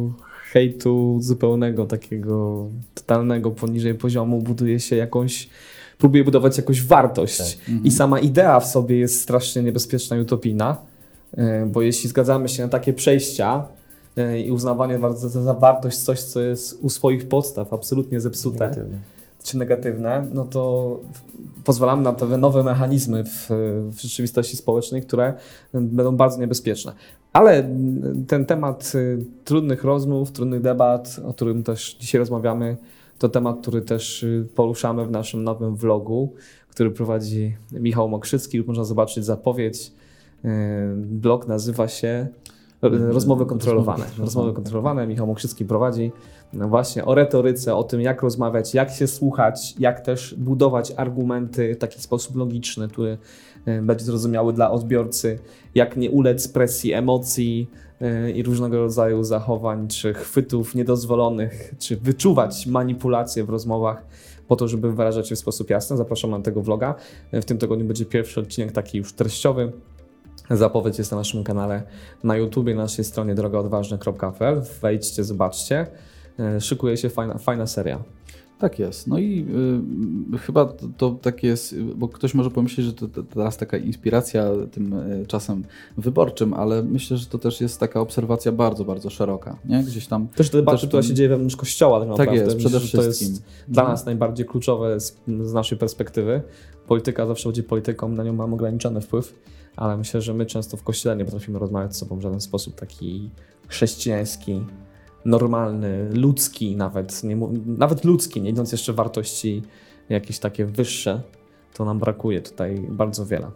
[0.51, 5.49] hejtu zupełnego, takiego totalnego poniżej poziomu buduje się jakąś,
[5.97, 7.37] próbuje budować jakąś wartość.
[7.37, 7.69] Tak.
[7.69, 7.83] Mhm.
[7.85, 10.77] I sama idea w sobie jest strasznie niebezpieczna i utopijna,
[11.37, 13.67] e, bo jeśli zgadzamy się na takie przejścia
[14.17, 19.14] e, i uznawanie za, za wartość coś, co jest u swoich podstaw absolutnie zepsute, Negatywnie
[19.45, 20.99] czy negatywne, no to
[21.63, 23.49] pozwalamy na te nowe mechanizmy w,
[23.91, 25.33] w rzeczywistości społecznej, które
[25.73, 26.93] będą bardzo niebezpieczne.
[27.33, 27.69] Ale
[28.27, 32.77] ten temat y, trudnych rozmów, trudnych debat, o którym też dzisiaj rozmawiamy,
[33.19, 36.33] to temat, który też y, poruszamy w naszym nowym vlogu,
[36.69, 38.63] który prowadzi Michał Mokrzycki.
[38.63, 39.91] Można zobaczyć zapowiedź.
[40.45, 40.49] Y,
[40.95, 42.27] blog nazywa się
[42.81, 44.05] Rozmowy kontrolowane.
[44.17, 45.07] Rozmowy kontrolowane.
[45.07, 46.11] Michał Mokrzycki prowadzi
[46.53, 51.75] no właśnie o retoryce, o tym, jak rozmawiać, jak się słuchać, jak też budować argumenty
[51.75, 53.17] w taki sposób logiczny, który
[53.65, 55.39] e, będzie zrozumiały dla odbiorcy,
[55.75, 57.69] jak nie ulec presji emocji
[58.01, 64.05] e, i różnego rodzaju zachowań czy chwytów niedozwolonych, czy wyczuwać manipulacje w rozmowach.
[64.47, 65.97] po to, żeby wyrażać się w sposób jasny.
[65.97, 66.95] Zapraszam na tego vloga.
[67.33, 69.71] W tym tygodniu będzie pierwszy odcinek taki już treściowy.
[70.49, 71.83] Zapowiedź jest na naszym kanale
[72.23, 74.61] na YouTubie, na naszej stronie drogaodważna.pl.
[74.81, 75.87] Wejdźcie, zobaczcie.
[76.39, 78.03] E, szykuje się fajna, fajna seria.
[78.59, 79.07] Tak jest.
[79.07, 79.45] No i
[80.33, 83.77] y, chyba to, to tak jest, bo ktoś może pomyśleć, że to, to teraz taka
[83.77, 85.63] inspiracja tym y, czasem
[85.97, 89.57] wyborczym, ale myślę, że to też jest taka obserwacja bardzo, bardzo szeroka.
[89.65, 89.83] Nie?
[89.83, 90.27] Gdzieś tam.
[90.27, 92.31] Też debata, która się dzieje wewnątrz kościoła, tak naprawdę.
[92.31, 93.27] Tak jest, przede myślę, wszystkim.
[93.27, 96.41] To jest dla nas najbardziej kluczowe z, z naszej perspektywy.
[96.87, 99.35] Polityka zawsze będzie polityką, na nią mam ograniczony wpływ,
[99.75, 102.75] ale myślę, że my często w kościele nie potrafimy rozmawiać z sobą w żaden sposób
[102.75, 103.29] taki
[103.67, 104.65] chrześcijański,
[105.25, 107.35] normalny, ludzki nawet, nie,
[107.65, 109.61] nawet ludzki, nie idąc jeszcze wartości
[110.09, 111.21] jakieś takie wyższe,
[111.73, 113.51] to nam brakuje tutaj bardzo wiele.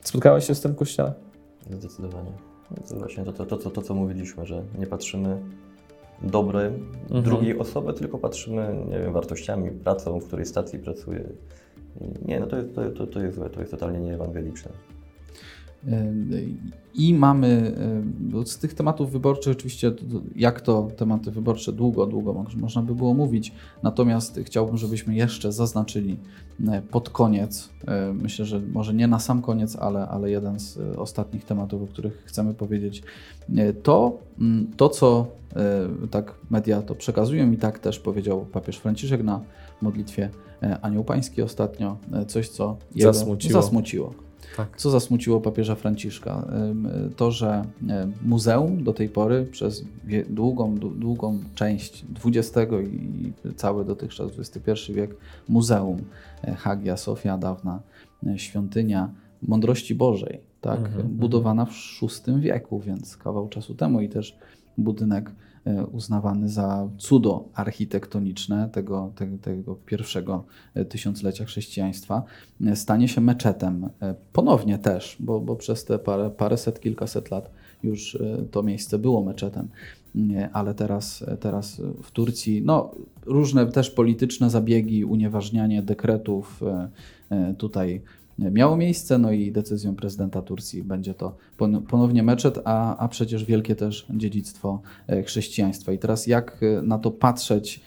[0.00, 1.12] Spotkałeś się z tym w kościele?
[1.70, 2.32] Zdecydowanie.
[2.88, 5.42] To właśnie to, to, to, to, to co mówiliśmy, że nie patrzymy
[6.22, 7.22] dobre Mhm.
[7.22, 11.24] drugiej osoby, tylko patrzymy, nie wiem, wartościami, pracą, w której stacji pracuje.
[12.24, 14.70] Nie, no to jest, to, to, to jest złe, to jest totalnie nieewangeliczne.
[16.94, 19.92] I mamy y, bo z tych tematów wyborczych, oczywiście,
[20.36, 23.52] jak to tematy wyborcze długo, długo mo- można by było mówić.
[23.82, 26.18] Natomiast chciałbym, żebyśmy jeszcze zaznaczyli
[26.60, 27.68] y, pod koniec,
[28.14, 32.22] myślę, że może nie na sam koniec, ale, ale jeden z ostatnich tematów, o których
[32.24, 33.02] chcemy powiedzieć,
[33.82, 35.26] to, mm, to co
[36.10, 39.40] tak media to przekazują i tak też powiedział papież Franciszek na
[39.82, 40.30] modlitwie
[40.62, 43.62] y, Anioł Pański ostatnio, y, coś co jego Zasmuciło.
[43.62, 44.14] zasmuciło.
[44.56, 44.76] Tak.
[44.76, 46.46] Co zasmuciło papieża Franciszka?
[46.70, 47.64] Ym, To, że
[48.24, 49.84] muzeum do tej pory przez
[50.30, 55.16] długą, dłu- długą część XX i cały dotychczas XXI wiek
[55.48, 55.98] muzeum
[56.44, 57.80] e, Hagia Sofia, dawna
[58.26, 59.10] e, świątynia
[59.42, 61.70] mądrości Bożej, tak, Mhm, budowana w
[62.02, 64.36] VI wieku, więc kawał czasu temu i też
[64.78, 65.32] budynek e,
[65.92, 70.44] uznawany za cudo architektoniczne tego, tego, tego pierwszego
[70.74, 72.22] e, tysiąclecia chrześcijaństwa,
[72.66, 73.88] e, stanie się meczetem.
[74.02, 77.50] E, Ponownie też, bo, bo przez te parę, paręset, kilkaset lat
[77.82, 79.68] już e, to miejsce było meczetem.
[80.52, 82.94] Ale teraz, teraz w Turcji, no
[83.26, 86.88] różne też polityczne zabiegi, unieważnianie dekretów e,
[87.30, 88.02] e, tutaj
[88.38, 93.44] miało miejsce, no i decyzją prezydenta Turcji będzie to pon- ponownie meczet, a, a przecież
[93.44, 95.92] wielkie też dziedzictwo e, chrześcijaństwa.
[95.92, 97.80] I teraz jak e, na to patrzeć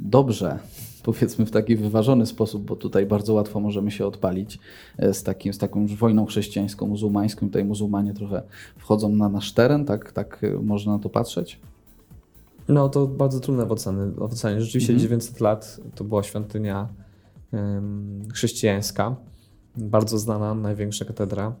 [0.00, 0.58] dobrze,
[1.02, 4.58] powiedzmy w taki wyważony sposób, bo tutaj bardzo łatwo możemy się odpalić
[4.98, 7.46] e, z, takim, z taką już wojną chrześcijańską, muzułmańską.
[7.46, 8.42] Tutaj muzułmanie trochę
[8.78, 11.60] wchodzą na nasz teren, tak, tak można na to patrzeć?
[12.68, 14.06] No to bardzo trudne w ocenie.
[14.06, 14.60] W ocenie.
[14.60, 15.08] Rzeczywiście Mhm.
[15.08, 16.88] 900 lat to była świątynia
[18.32, 19.16] chrześcijańska,
[19.76, 21.54] bardzo znana, największa katedra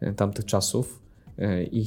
[0.00, 1.02] e, tamtych czasów
[1.38, 1.86] e, i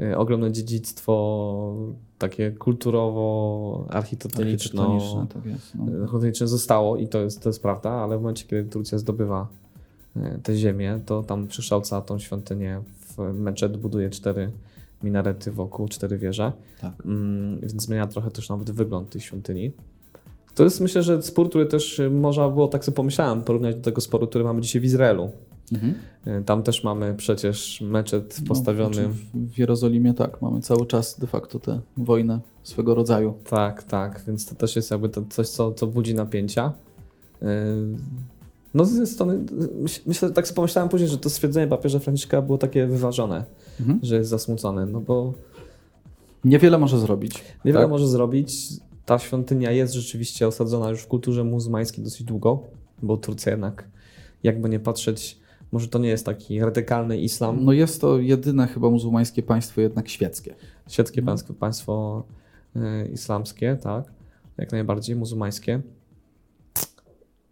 [0.00, 1.74] e, ogromne dziedzictwo
[2.18, 5.74] takie kulturowo-architektoniczno Architektoniczne, tak jest.
[5.74, 5.86] No.
[6.48, 9.48] zostało i to jest, to jest prawda, ale w momencie, kiedy Turcja zdobywa
[10.16, 14.50] e, tę ziemię, to tam przekształca tą świątynię w meczet, buduje cztery
[15.02, 16.92] minarety wokół, cztery wieże, Tak.
[17.04, 19.72] mm, więc zmienia trochę też nawet wygląd tej świątyni.
[20.56, 23.82] To jest myślę, że spór, który też e, można było, tak sobie pomyślałem, porównać do
[23.82, 25.30] tego sporu, który mamy dzisiaj w Izraelu.
[25.72, 25.94] Mhm.
[26.26, 28.94] E, Tam też mamy przecież meczet No, postawiony.
[28.94, 33.34] znaczy w- Jerozolimie tak, mamy cały czas de facto tę wojnę swego rodzaju.
[33.50, 36.72] Tak, tak, więc to też jest jakby to coś, co, co budzi napięcia.
[37.42, 37.48] Yy,
[38.74, 39.38] No z jednej strony,
[39.82, 43.44] myśl- myślę, tak sobie pomyślałem później, że to stwierdzenie papieża Franciszka było takie wyważone,
[43.80, 43.98] Mhm.
[44.02, 45.32] że jest zasmucony, no bo
[46.44, 47.44] Niewiele może zrobić.
[47.64, 47.90] niewiele tak?
[47.90, 48.56] może zrobić.
[49.06, 52.62] Ta świątynia jest rzeczywiście osadzona już w kulturze muzułmańskiej dosyć długo,
[53.02, 53.88] bo Turcja jednak,
[54.42, 55.38] jakby nie patrzeć,
[55.72, 60.08] może to nie jest taki radykalny islam, No jest to jedyne chyba muzułmańskie państwo jednak
[60.08, 60.54] świeckie.
[60.88, 61.26] Świeckie Mhm.
[61.26, 62.24] państwo, państwo
[62.76, 64.04] y, islamskie, tak,
[64.58, 65.80] jak najbardziej muzułmańskie.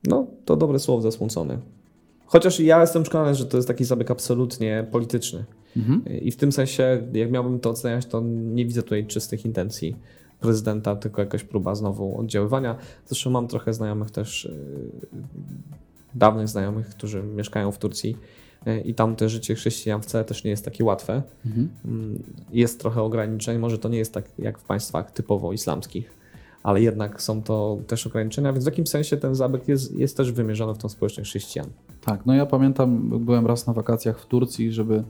[0.05, 1.59] No, to dobre słowo zasmucony.
[2.27, 5.45] Chociaż ja jestem przekonany, że to jest taki zabieg absolutnie polityczny.
[5.77, 6.21] Mhm.
[6.21, 9.97] I w tym sensie, jak miałbym to oceniać, to nie widzę tutaj czystych intencji
[10.41, 12.77] prezydenta, tylko jakaś próba znowu oddziaływania.
[13.07, 14.51] Zresztą mam trochę znajomych też, y,
[16.15, 18.17] dawnych znajomych, którzy mieszkają w Turcji
[18.67, 21.23] y, i tam te życie chrześcijan wcale też nie jest takie łatwe.
[21.47, 21.69] Mhm.
[21.85, 26.11] Mm, Jest trochę ograniczeń, może to nie jest tak jak w państwach typowo islamskich,
[26.63, 30.33] ale jednak są to też ograniczenia, więc w jakimś sensie ten zabieg jest, jest też
[30.33, 31.67] wymierzony w tą społeczność chrześcijan.
[32.05, 35.05] Tak, no ja pamiętam, byłem raz na wakacjach w Turcji, żeby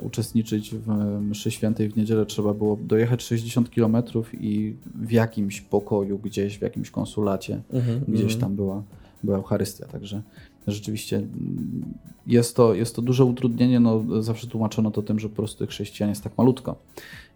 [0.00, 0.88] uczestniczyć w
[1.20, 3.96] mszy świętej w niedzielę trzeba było dojechać 60 km
[4.40, 7.62] i w jakimś pokoju gdzieś, w jakimś konsulacie,
[8.08, 8.82] gdzieś tam była,
[9.22, 10.22] była Eucharystia, także
[10.66, 11.94] rzeczywiście mm,
[12.26, 13.80] jest to, jest to duże utrudnienie.
[13.80, 16.76] No, zawsze tłumaczono to tym, że po prostu chrześcijan jest tak malutko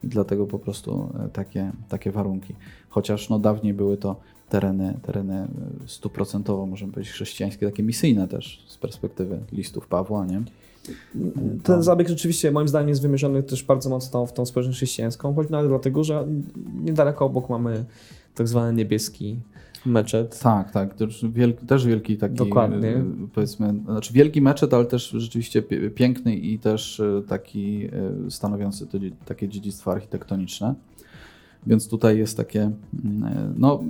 [0.05, 2.55] i dlatego po prostu e, takie, takie warunki.
[2.89, 4.17] Chociaż no, dawniej były to
[4.49, 5.49] tereny, tereny e,
[5.87, 10.43] stuprocentowo, możemy powiedzieć, chrześcijańskie, takie misyjne też z perspektywy listów Pawła, nie?
[11.63, 15.51] Ten zabieg rzeczywiście moim zdaniem jest wymierzony też bardzo mocno w tą społeczność chrześcijańską, choć
[15.51, 16.27] nawet dlatego, że
[16.85, 17.85] niedaleko obok mamy
[18.35, 19.41] tak zwany niebieski
[19.87, 20.39] meczet.
[20.39, 20.95] Tak, tak.
[20.95, 22.89] Też wielki, też wielki taki, Dokładnie.
[22.89, 25.63] e, powiedzmy, znaczy wielki meczet, ale też rzeczywiście
[25.95, 27.89] piękny i też e, taki
[28.27, 28.87] e, stanowiący
[29.25, 30.75] takie dziedzictwo architektoniczne.
[31.67, 32.71] Więc tutaj jest takie,
[33.05, 33.83] mm, e, no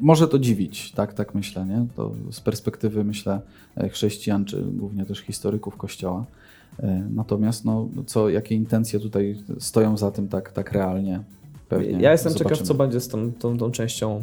[0.00, 1.86] może to dziwić, tak, tak myślę, nie?
[1.96, 3.40] To z perspektywy, myślę,
[3.76, 6.24] e, chrześcijan, czy głównie też historyków Kościoła.
[6.82, 11.20] E, Natomiast, no, co, jakie intencje tutaj stoją za tym tak, tak realnie,
[11.68, 12.66] pewnie Ja jestem ciekaw, zobaczymy.
[12.68, 14.22] co będzie z tą, tą, tą częścią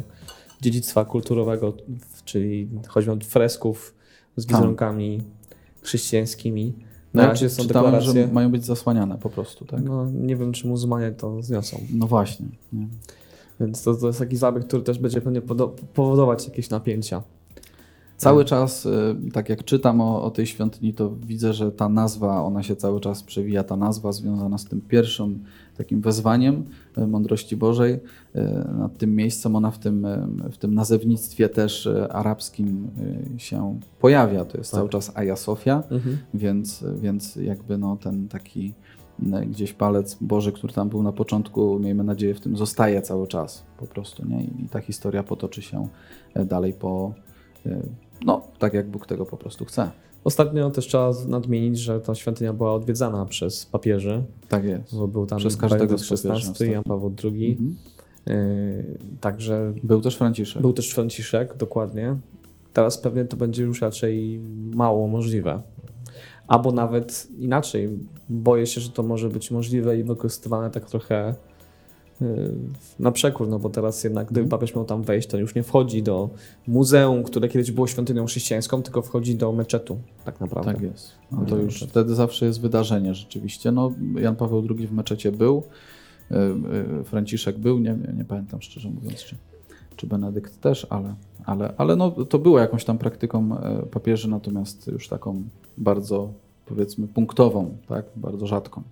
[0.62, 1.72] dziedzictwa kulturowego,
[2.24, 3.94] czyli choćby od fresków
[4.36, 4.56] z Tak.
[4.56, 5.22] wizerunkami
[5.82, 6.72] chrześcijańskimi.
[7.14, 8.26] No, razie są czytałem, deklaracje.
[8.26, 9.84] że mają być zasłaniane po prostu, tak?
[9.84, 11.80] No, nie wiem, czy muzułmanie to zniosą.
[11.94, 12.46] No właśnie.
[12.72, 12.86] Nie?
[13.60, 15.42] Więc to, to jest taki zabieg, który też będzie pewnie
[15.94, 17.22] powodować jakieś napięcia.
[18.16, 18.90] Cały czas, y,
[19.32, 23.00] tak jak czytam o, o tej świątyni, to widzę, że ta nazwa, ona się cały
[23.00, 25.44] czas przewija, ta nazwa związana z tym pierwszym
[25.76, 26.64] takim wezwaniem
[26.98, 27.92] y, mądrości Bożej.
[27.92, 28.00] y,
[28.78, 32.90] Nad tym miejscem ona w tym, y, w tym nazewnictwie też arabskim
[33.38, 34.44] się pojawia.
[34.44, 34.78] To jest Tak.
[34.78, 35.82] cały czas Aja Sofia.
[35.90, 36.18] Mhm.
[36.34, 38.74] Więc, więc jakby no ten taki
[39.46, 43.64] gdzieś palec Boży, który tam był na początku, miejmy nadzieję, w tym zostaje cały czas
[43.78, 44.44] po prostu, nie?
[44.44, 45.88] I ta historia potoczy się
[46.34, 47.14] e, dalej po,
[47.66, 47.80] e,
[48.24, 49.90] no, tak jak Bóg tego po prostu chce.
[50.24, 54.96] Ostatnio też trzeba nadmienić, że ta świątynia była odwiedzana przez papieży, Tak jest.
[54.96, 57.50] bo był tam Przez każdego z XVI, Jan Paweł II.
[57.50, 57.76] Mhm.
[58.26, 60.62] Yy, także Był też Franciszek.
[60.62, 62.16] był też Franciszek, dokładnie.
[62.72, 64.40] Teraz pewnie to będzie już raczej
[64.74, 65.62] mało możliwe.
[66.48, 67.88] Albo nawet inaczej.
[68.28, 71.34] Boję się, że to może być możliwe i wykorzystywane tak trochę
[72.98, 76.02] na przekór, no bo teraz jednak, gdyby papież miał tam wejść, to już nie wchodzi
[76.02, 76.30] do
[76.66, 80.72] muzeum, które kiedyś było świątynią chrześcijańską, tylko wchodzi do meczetu, tak naprawdę.
[80.72, 81.12] Tak jest.
[81.32, 83.72] No to Nie, już to- wtedy zawsze jest wydarzenie rzeczywiście.
[83.72, 85.62] No, Jan Paweł II w meczecie był,
[86.30, 86.36] e,
[87.00, 89.36] e, Franciszek był, nie, nie pamiętam szczerze mówiąc, czy,
[89.96, 94.86] czy Benedykt też, ale, ale, ale no, to było jakąś tam praktyką e, papieży, natomiast
[94.86, 95.42] już taką
[95.78, 96.32] bardzo
[96.66, 98.82] powiedzmy punktową, tak, bardzo rzadką.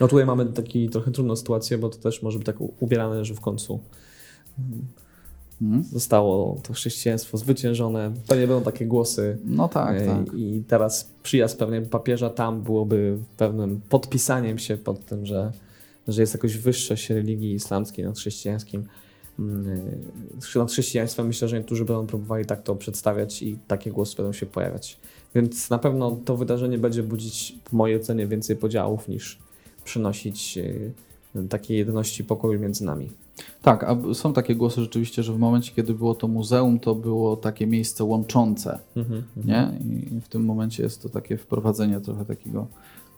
[0.00, 3.34] No tutaj mamy taki trochę trudną sytuację, bo to też może być tak ubierane, że
[3.34, 3.80] w końcu
[5.62, 5.84] Mhm.
[5.84, 8.12] zostało to chrześcijaństwo zwyciężone.
[8.28, 9.38] Pewnie będą takie głosy.
[9.44, 10.26] No tak, e, tak.
[10.36, 15.52] I teraz przyjazd pewnie papieża tam byłoby pewnym podpisaniem się pod tym, że,
[16.08, 18.84] że jest jakoś wyższość religii islamskiej nad chrześcijańskim.
[19.38, 19.66] Mm,
[20.56, 24.32] e, Nad chrześcijaństwem myślę, że niektórzy będą próbowali tak to przedstawiać i takie głosy będą
[24.32, 25.00] się pojawiać.
[25.34, 29.38] Więc na pewno to wydarzenie będzie budzić w mojej ocenie więcej podziałów niż
[29.90, 30.58] przynosić
[31.38, 33.10] e, takiej jedności pokoju między nami.
[33.62, 37.36] Tak, a są takie głosy rzeczywiście, że w momencie, kiedy było to muzeum, to było
[37.36, 39.72] takie miejsce łączące, Mhm, nie?
[39.80, 42.66] I i w tym momencie jest to takie wprowadzenie trochę takiego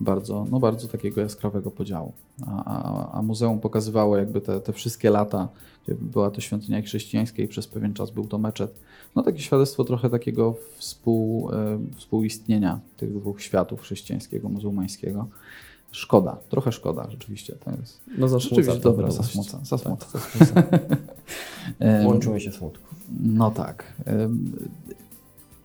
[0.00, 2.12] bardzo, no bardzo takiego jaskrawego podziału.
[2.46, 5.48] A, a, a muzeum pokazywało jakby te, te wszystkie lata,
[5.84, 8.74] gdzie była to świątynia chrześcijańska i przez pewien czas był to meczet.
[9.16, 15.26] No takie świadectwo trochę takiego współ, e, współistnienia tych dwóch światów, chrześcijańskiego, muzułmańskiego.
[15.92, 17.54] Szkoda, trochę szkoda rzeczywiście.
[17.64, 20.06] To jest No zasmuca rzeczywiście dobra, zasmuca, zasmuca.
[20.12, 20.80] Tak,
[21.78, 22.94] Em, Łączymy się smutku.
[23.22, 23.92] no tak.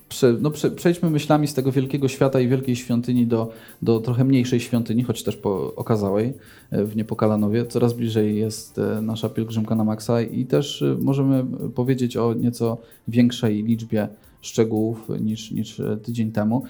[0.10, 3.50] Prze, no prze, przejdźmy myślami z tego wielkiego świata i wielkiej świątyni do,
[3.82, 6.34] do trochę mniejszej świątyni, choć też po okazałej
[6.72, 7.66] e, w Niepokalanowie.
[7.66, 12.78] Coraz bliżej jest e, nasza pielgrzymka na Maxa i też e, możemy powiedzieć o nieco
[13.08, 14.08] większej liczbie
[14.42, 16.64] szczegółów niż, niż tydzień temu.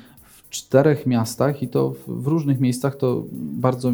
[0.48, 3.92] W czterech miastach i to w, różnych miejscach to bardzo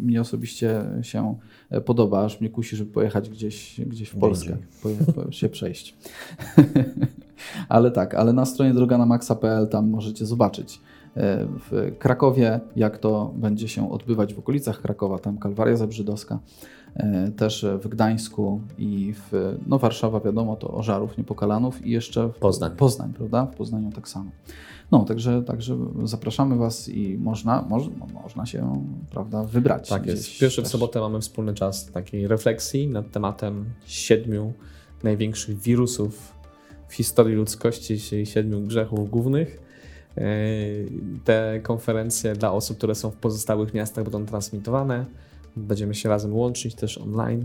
[0.00, 1.38] mnie osobiście się
[1.70, 4.56] e, podoba, aż mnie kusi, żeby pojechać gdzieś, gdzieś w Polskę,
[5.14, 5.96] po, się przejść.
[7.68, 10.80] ale tak, ale na stronie droganamaxa.pl tam możecie zobaczyć
[11.16, 16.38] e, w Krakowie, jak to będzie się odbywać w okolicach Krakowa, tam Kalwaria Zabrzydowska,
[17.36, 22.70] też w Gdańsku i w, no Warszawa wiadomo, to Ożarów, Niepokalanów i jeszcze w Poznań.
[22.76, 23.46] Poznań, prawda?
[23.46, 24.30] W Poznaniu tak samo.
[24.90, 29.88] No, także, także zapraszamy Was i można, moż, no, można się, prawda, wybrać.
[29.88, 30.38] Tak jest.
[30.38, 30.72] Pierwszy w też.
[30.72, 34.52] sobotę mamy wspólny czas takiej refleksji nad tematem siedmiu
[35.02, 36.32] największych wirusów
[36.88, 39.60] w historii ludzkości, czyli siedmiu grzechów głównych.
[40.16, 40.22] Yy,
[41.24, 45.04] Te konferencje dla osób, które są w pozostałych miastach będą transmitowane.
[45.56, 47.44] Będziemy się razem łączyć też online.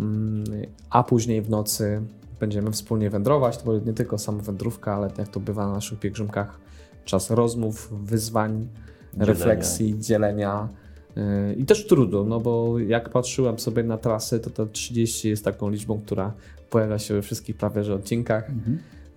[0.00, 0.44] Mm,
[0.90, 2.02] A później w nocy
[2.40, 3.58] będziemy wspólnie wędrować.
[3.58, 6.60] To będzie nie tylko sama wędrówka, ale jak to bywa na naszych pielgrzymkach,
[7.04, 8.68] czas rozmów, wyzwań,
[9.12, 9.26] Dzielenia.
[9.32, 10.68] refleksji, dzielenia
[11.16, 15.44] yy, i też trudu, no bo jak patrzyłem sobie na trasy, to to 30 jest
[15.44, 16.32] taką liczbą, która
[16.70, 18.50] pojawia się we wszystkich prawie że odcinkach,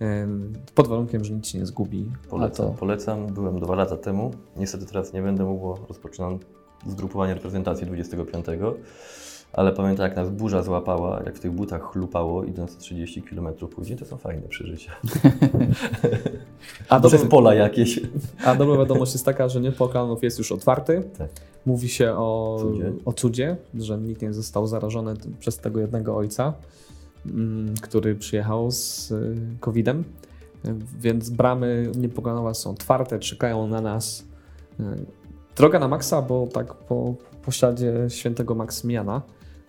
[0.00, 0.06] yy,
[0.74, 2.12] pod warunkiem, że nic się nie zgubi.
[2.30, 3.26] Polecam, to polecam.
[3.26, 4.30] Byłem dwa lata temu.
[4.56, 6.38] Niestety teraz nie będę mógł, bo rozpoczynam
[6.86, 8.46] zgrupowanie reprezentacji 25.
[9.52, 13.98] Ale pamiętam, jak nas burza złapała, jak w tych butach chlupało, idąc 30 km później,
[13.98, 14.92] to są fajne przeżycia.
[16.88, 18.00] A Przez pola jakieś.
[18.44, 21.02] a dobra wiadomość jest taka, że Niepokalanów jest już otwarty.
[21.18, 21.28] Tak.
[21.66, 22.92] Mówi się o Cudzie.
[23.04, 26.52] o cudzie, że nikt nie został zarażony przez tego jednego ojca,
[27.26, 30.04] mm, który przyjechał z y, COVID-em.
[30.64, 34.24] Y, Więc bramy Niepokanowa są otwarte, czekają na nas.
[35.56, 39.22] Droga na maksa, bo tak po posiadzie świętego Maksymiliana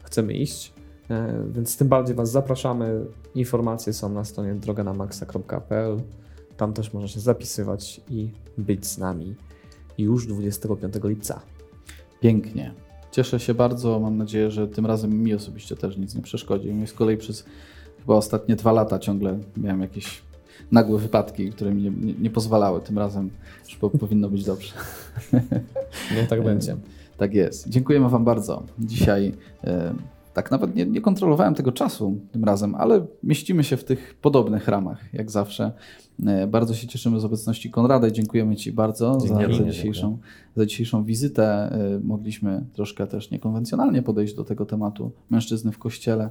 [0.03, 0.73] chcemy iść.
[1.11, 1.13] Y,
[1.51, 3.05] Więc tym bardziej Was zapraszamy.
[3.35, 6.01] Informacje są na stronie droganamaxa.pl.
[6.57, 9.35] Tam też można się zapisywać i być z nami
[9.97, 11.41] już 25 lipca.
[12.19, 12.73] Pięknie.
[13.11, 13.99] Cieszę się bardzo.
[13.99, 16.73] Mam nadzieję, że tym razem mi osobiście też nic nie przeszkodzi.
[16.73, 17.45] Mi z kolei przez
[17.99, 20.21] chyba ostatnie dwa lata ciągle miałem jakieś
[20.71, 22.81] nagłe wypadki, które mi nie, nie, nie pozwalały.
[22.81, 23.29] Tym razem
[23.65, 24.73] już po, powinno być dobrze.
[26.15, 26.75] Niech tak będzie.
[27.17, 27.69] Tak jest.
[27.69, 28.63] Dziękujemy Wam bardzo.
[28.79, 29.33] Dzisiaj
[29.63, 29.93] e,
[30.33, 34.67] tak nawet nie, nie kontrolowałem tego czasu tym razem, ale mieścimy się w tych podobnych
[34.67, 35.71] ramach, jak zawsze.
[36.25, 40.17] E, bardzo się cieszymy z obecności Konrada i dziękujemy Ci bardzo za, za, dzisiejszą,
[40.55, 41.43] za dzisiejszą wizytę.
[41.45, 46.29] E, mogliśmy troszkę też niekonwencjonalnie podejść do tego tematu mężczyzny w kościele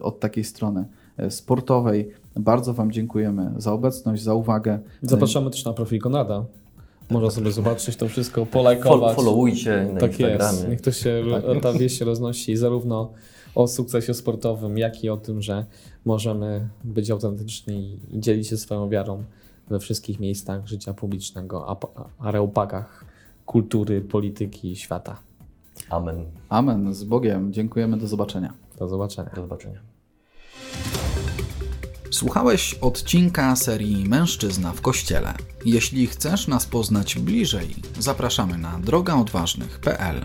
[0.00, 0.84] od takiej strony
[1.30, 2.08] sportowej.
[2.36, 4.78] Bardzo Wam dziękujemy za obecność, za uwagę.
[5.02, 6.44] Zapraszamy też na profil Konrada.
[7.10, 9.16] Można sobie zobaczyć to wszystko, polajkować.
[9.16, 10.56] followujcie na tak Instagramie.
[10.58, 10.68] jest.
[10.68, 11.24] Niech to się,
[11.62, 13.12] ta wieść się roznosi zarówno
[13.54, 15.64] o sukcesie sportowym, jak i o tym, że
[16.04, 19.24] możemy być autentyczni i dzielić się swoją wiarą
[19.68, 23.04] we wszystkich miejscach życia publicznego, a- a- areopagach
[23.46, 25.16] kultury, polityki, świata.
[25.90, 26.24] Amen.
[26.48, 26.94] Amen.
[26.94, 27.52] Z Bogiem.
[27.52, 27.96] Dziękujemy.
[27.96, 28.52] Do zobaczenia.
[28.78, 29.30] Do zobaczenia.
[29.34, 29.80] Do zobaczenia.
[32.12, 35.34] Słuchałeś odcinka serii Mężczyzna w Kościele.
[35.64, 40.24] Jeśli chcesz nas poznać bliżej, zapraszamy na drogaodważnych.pl.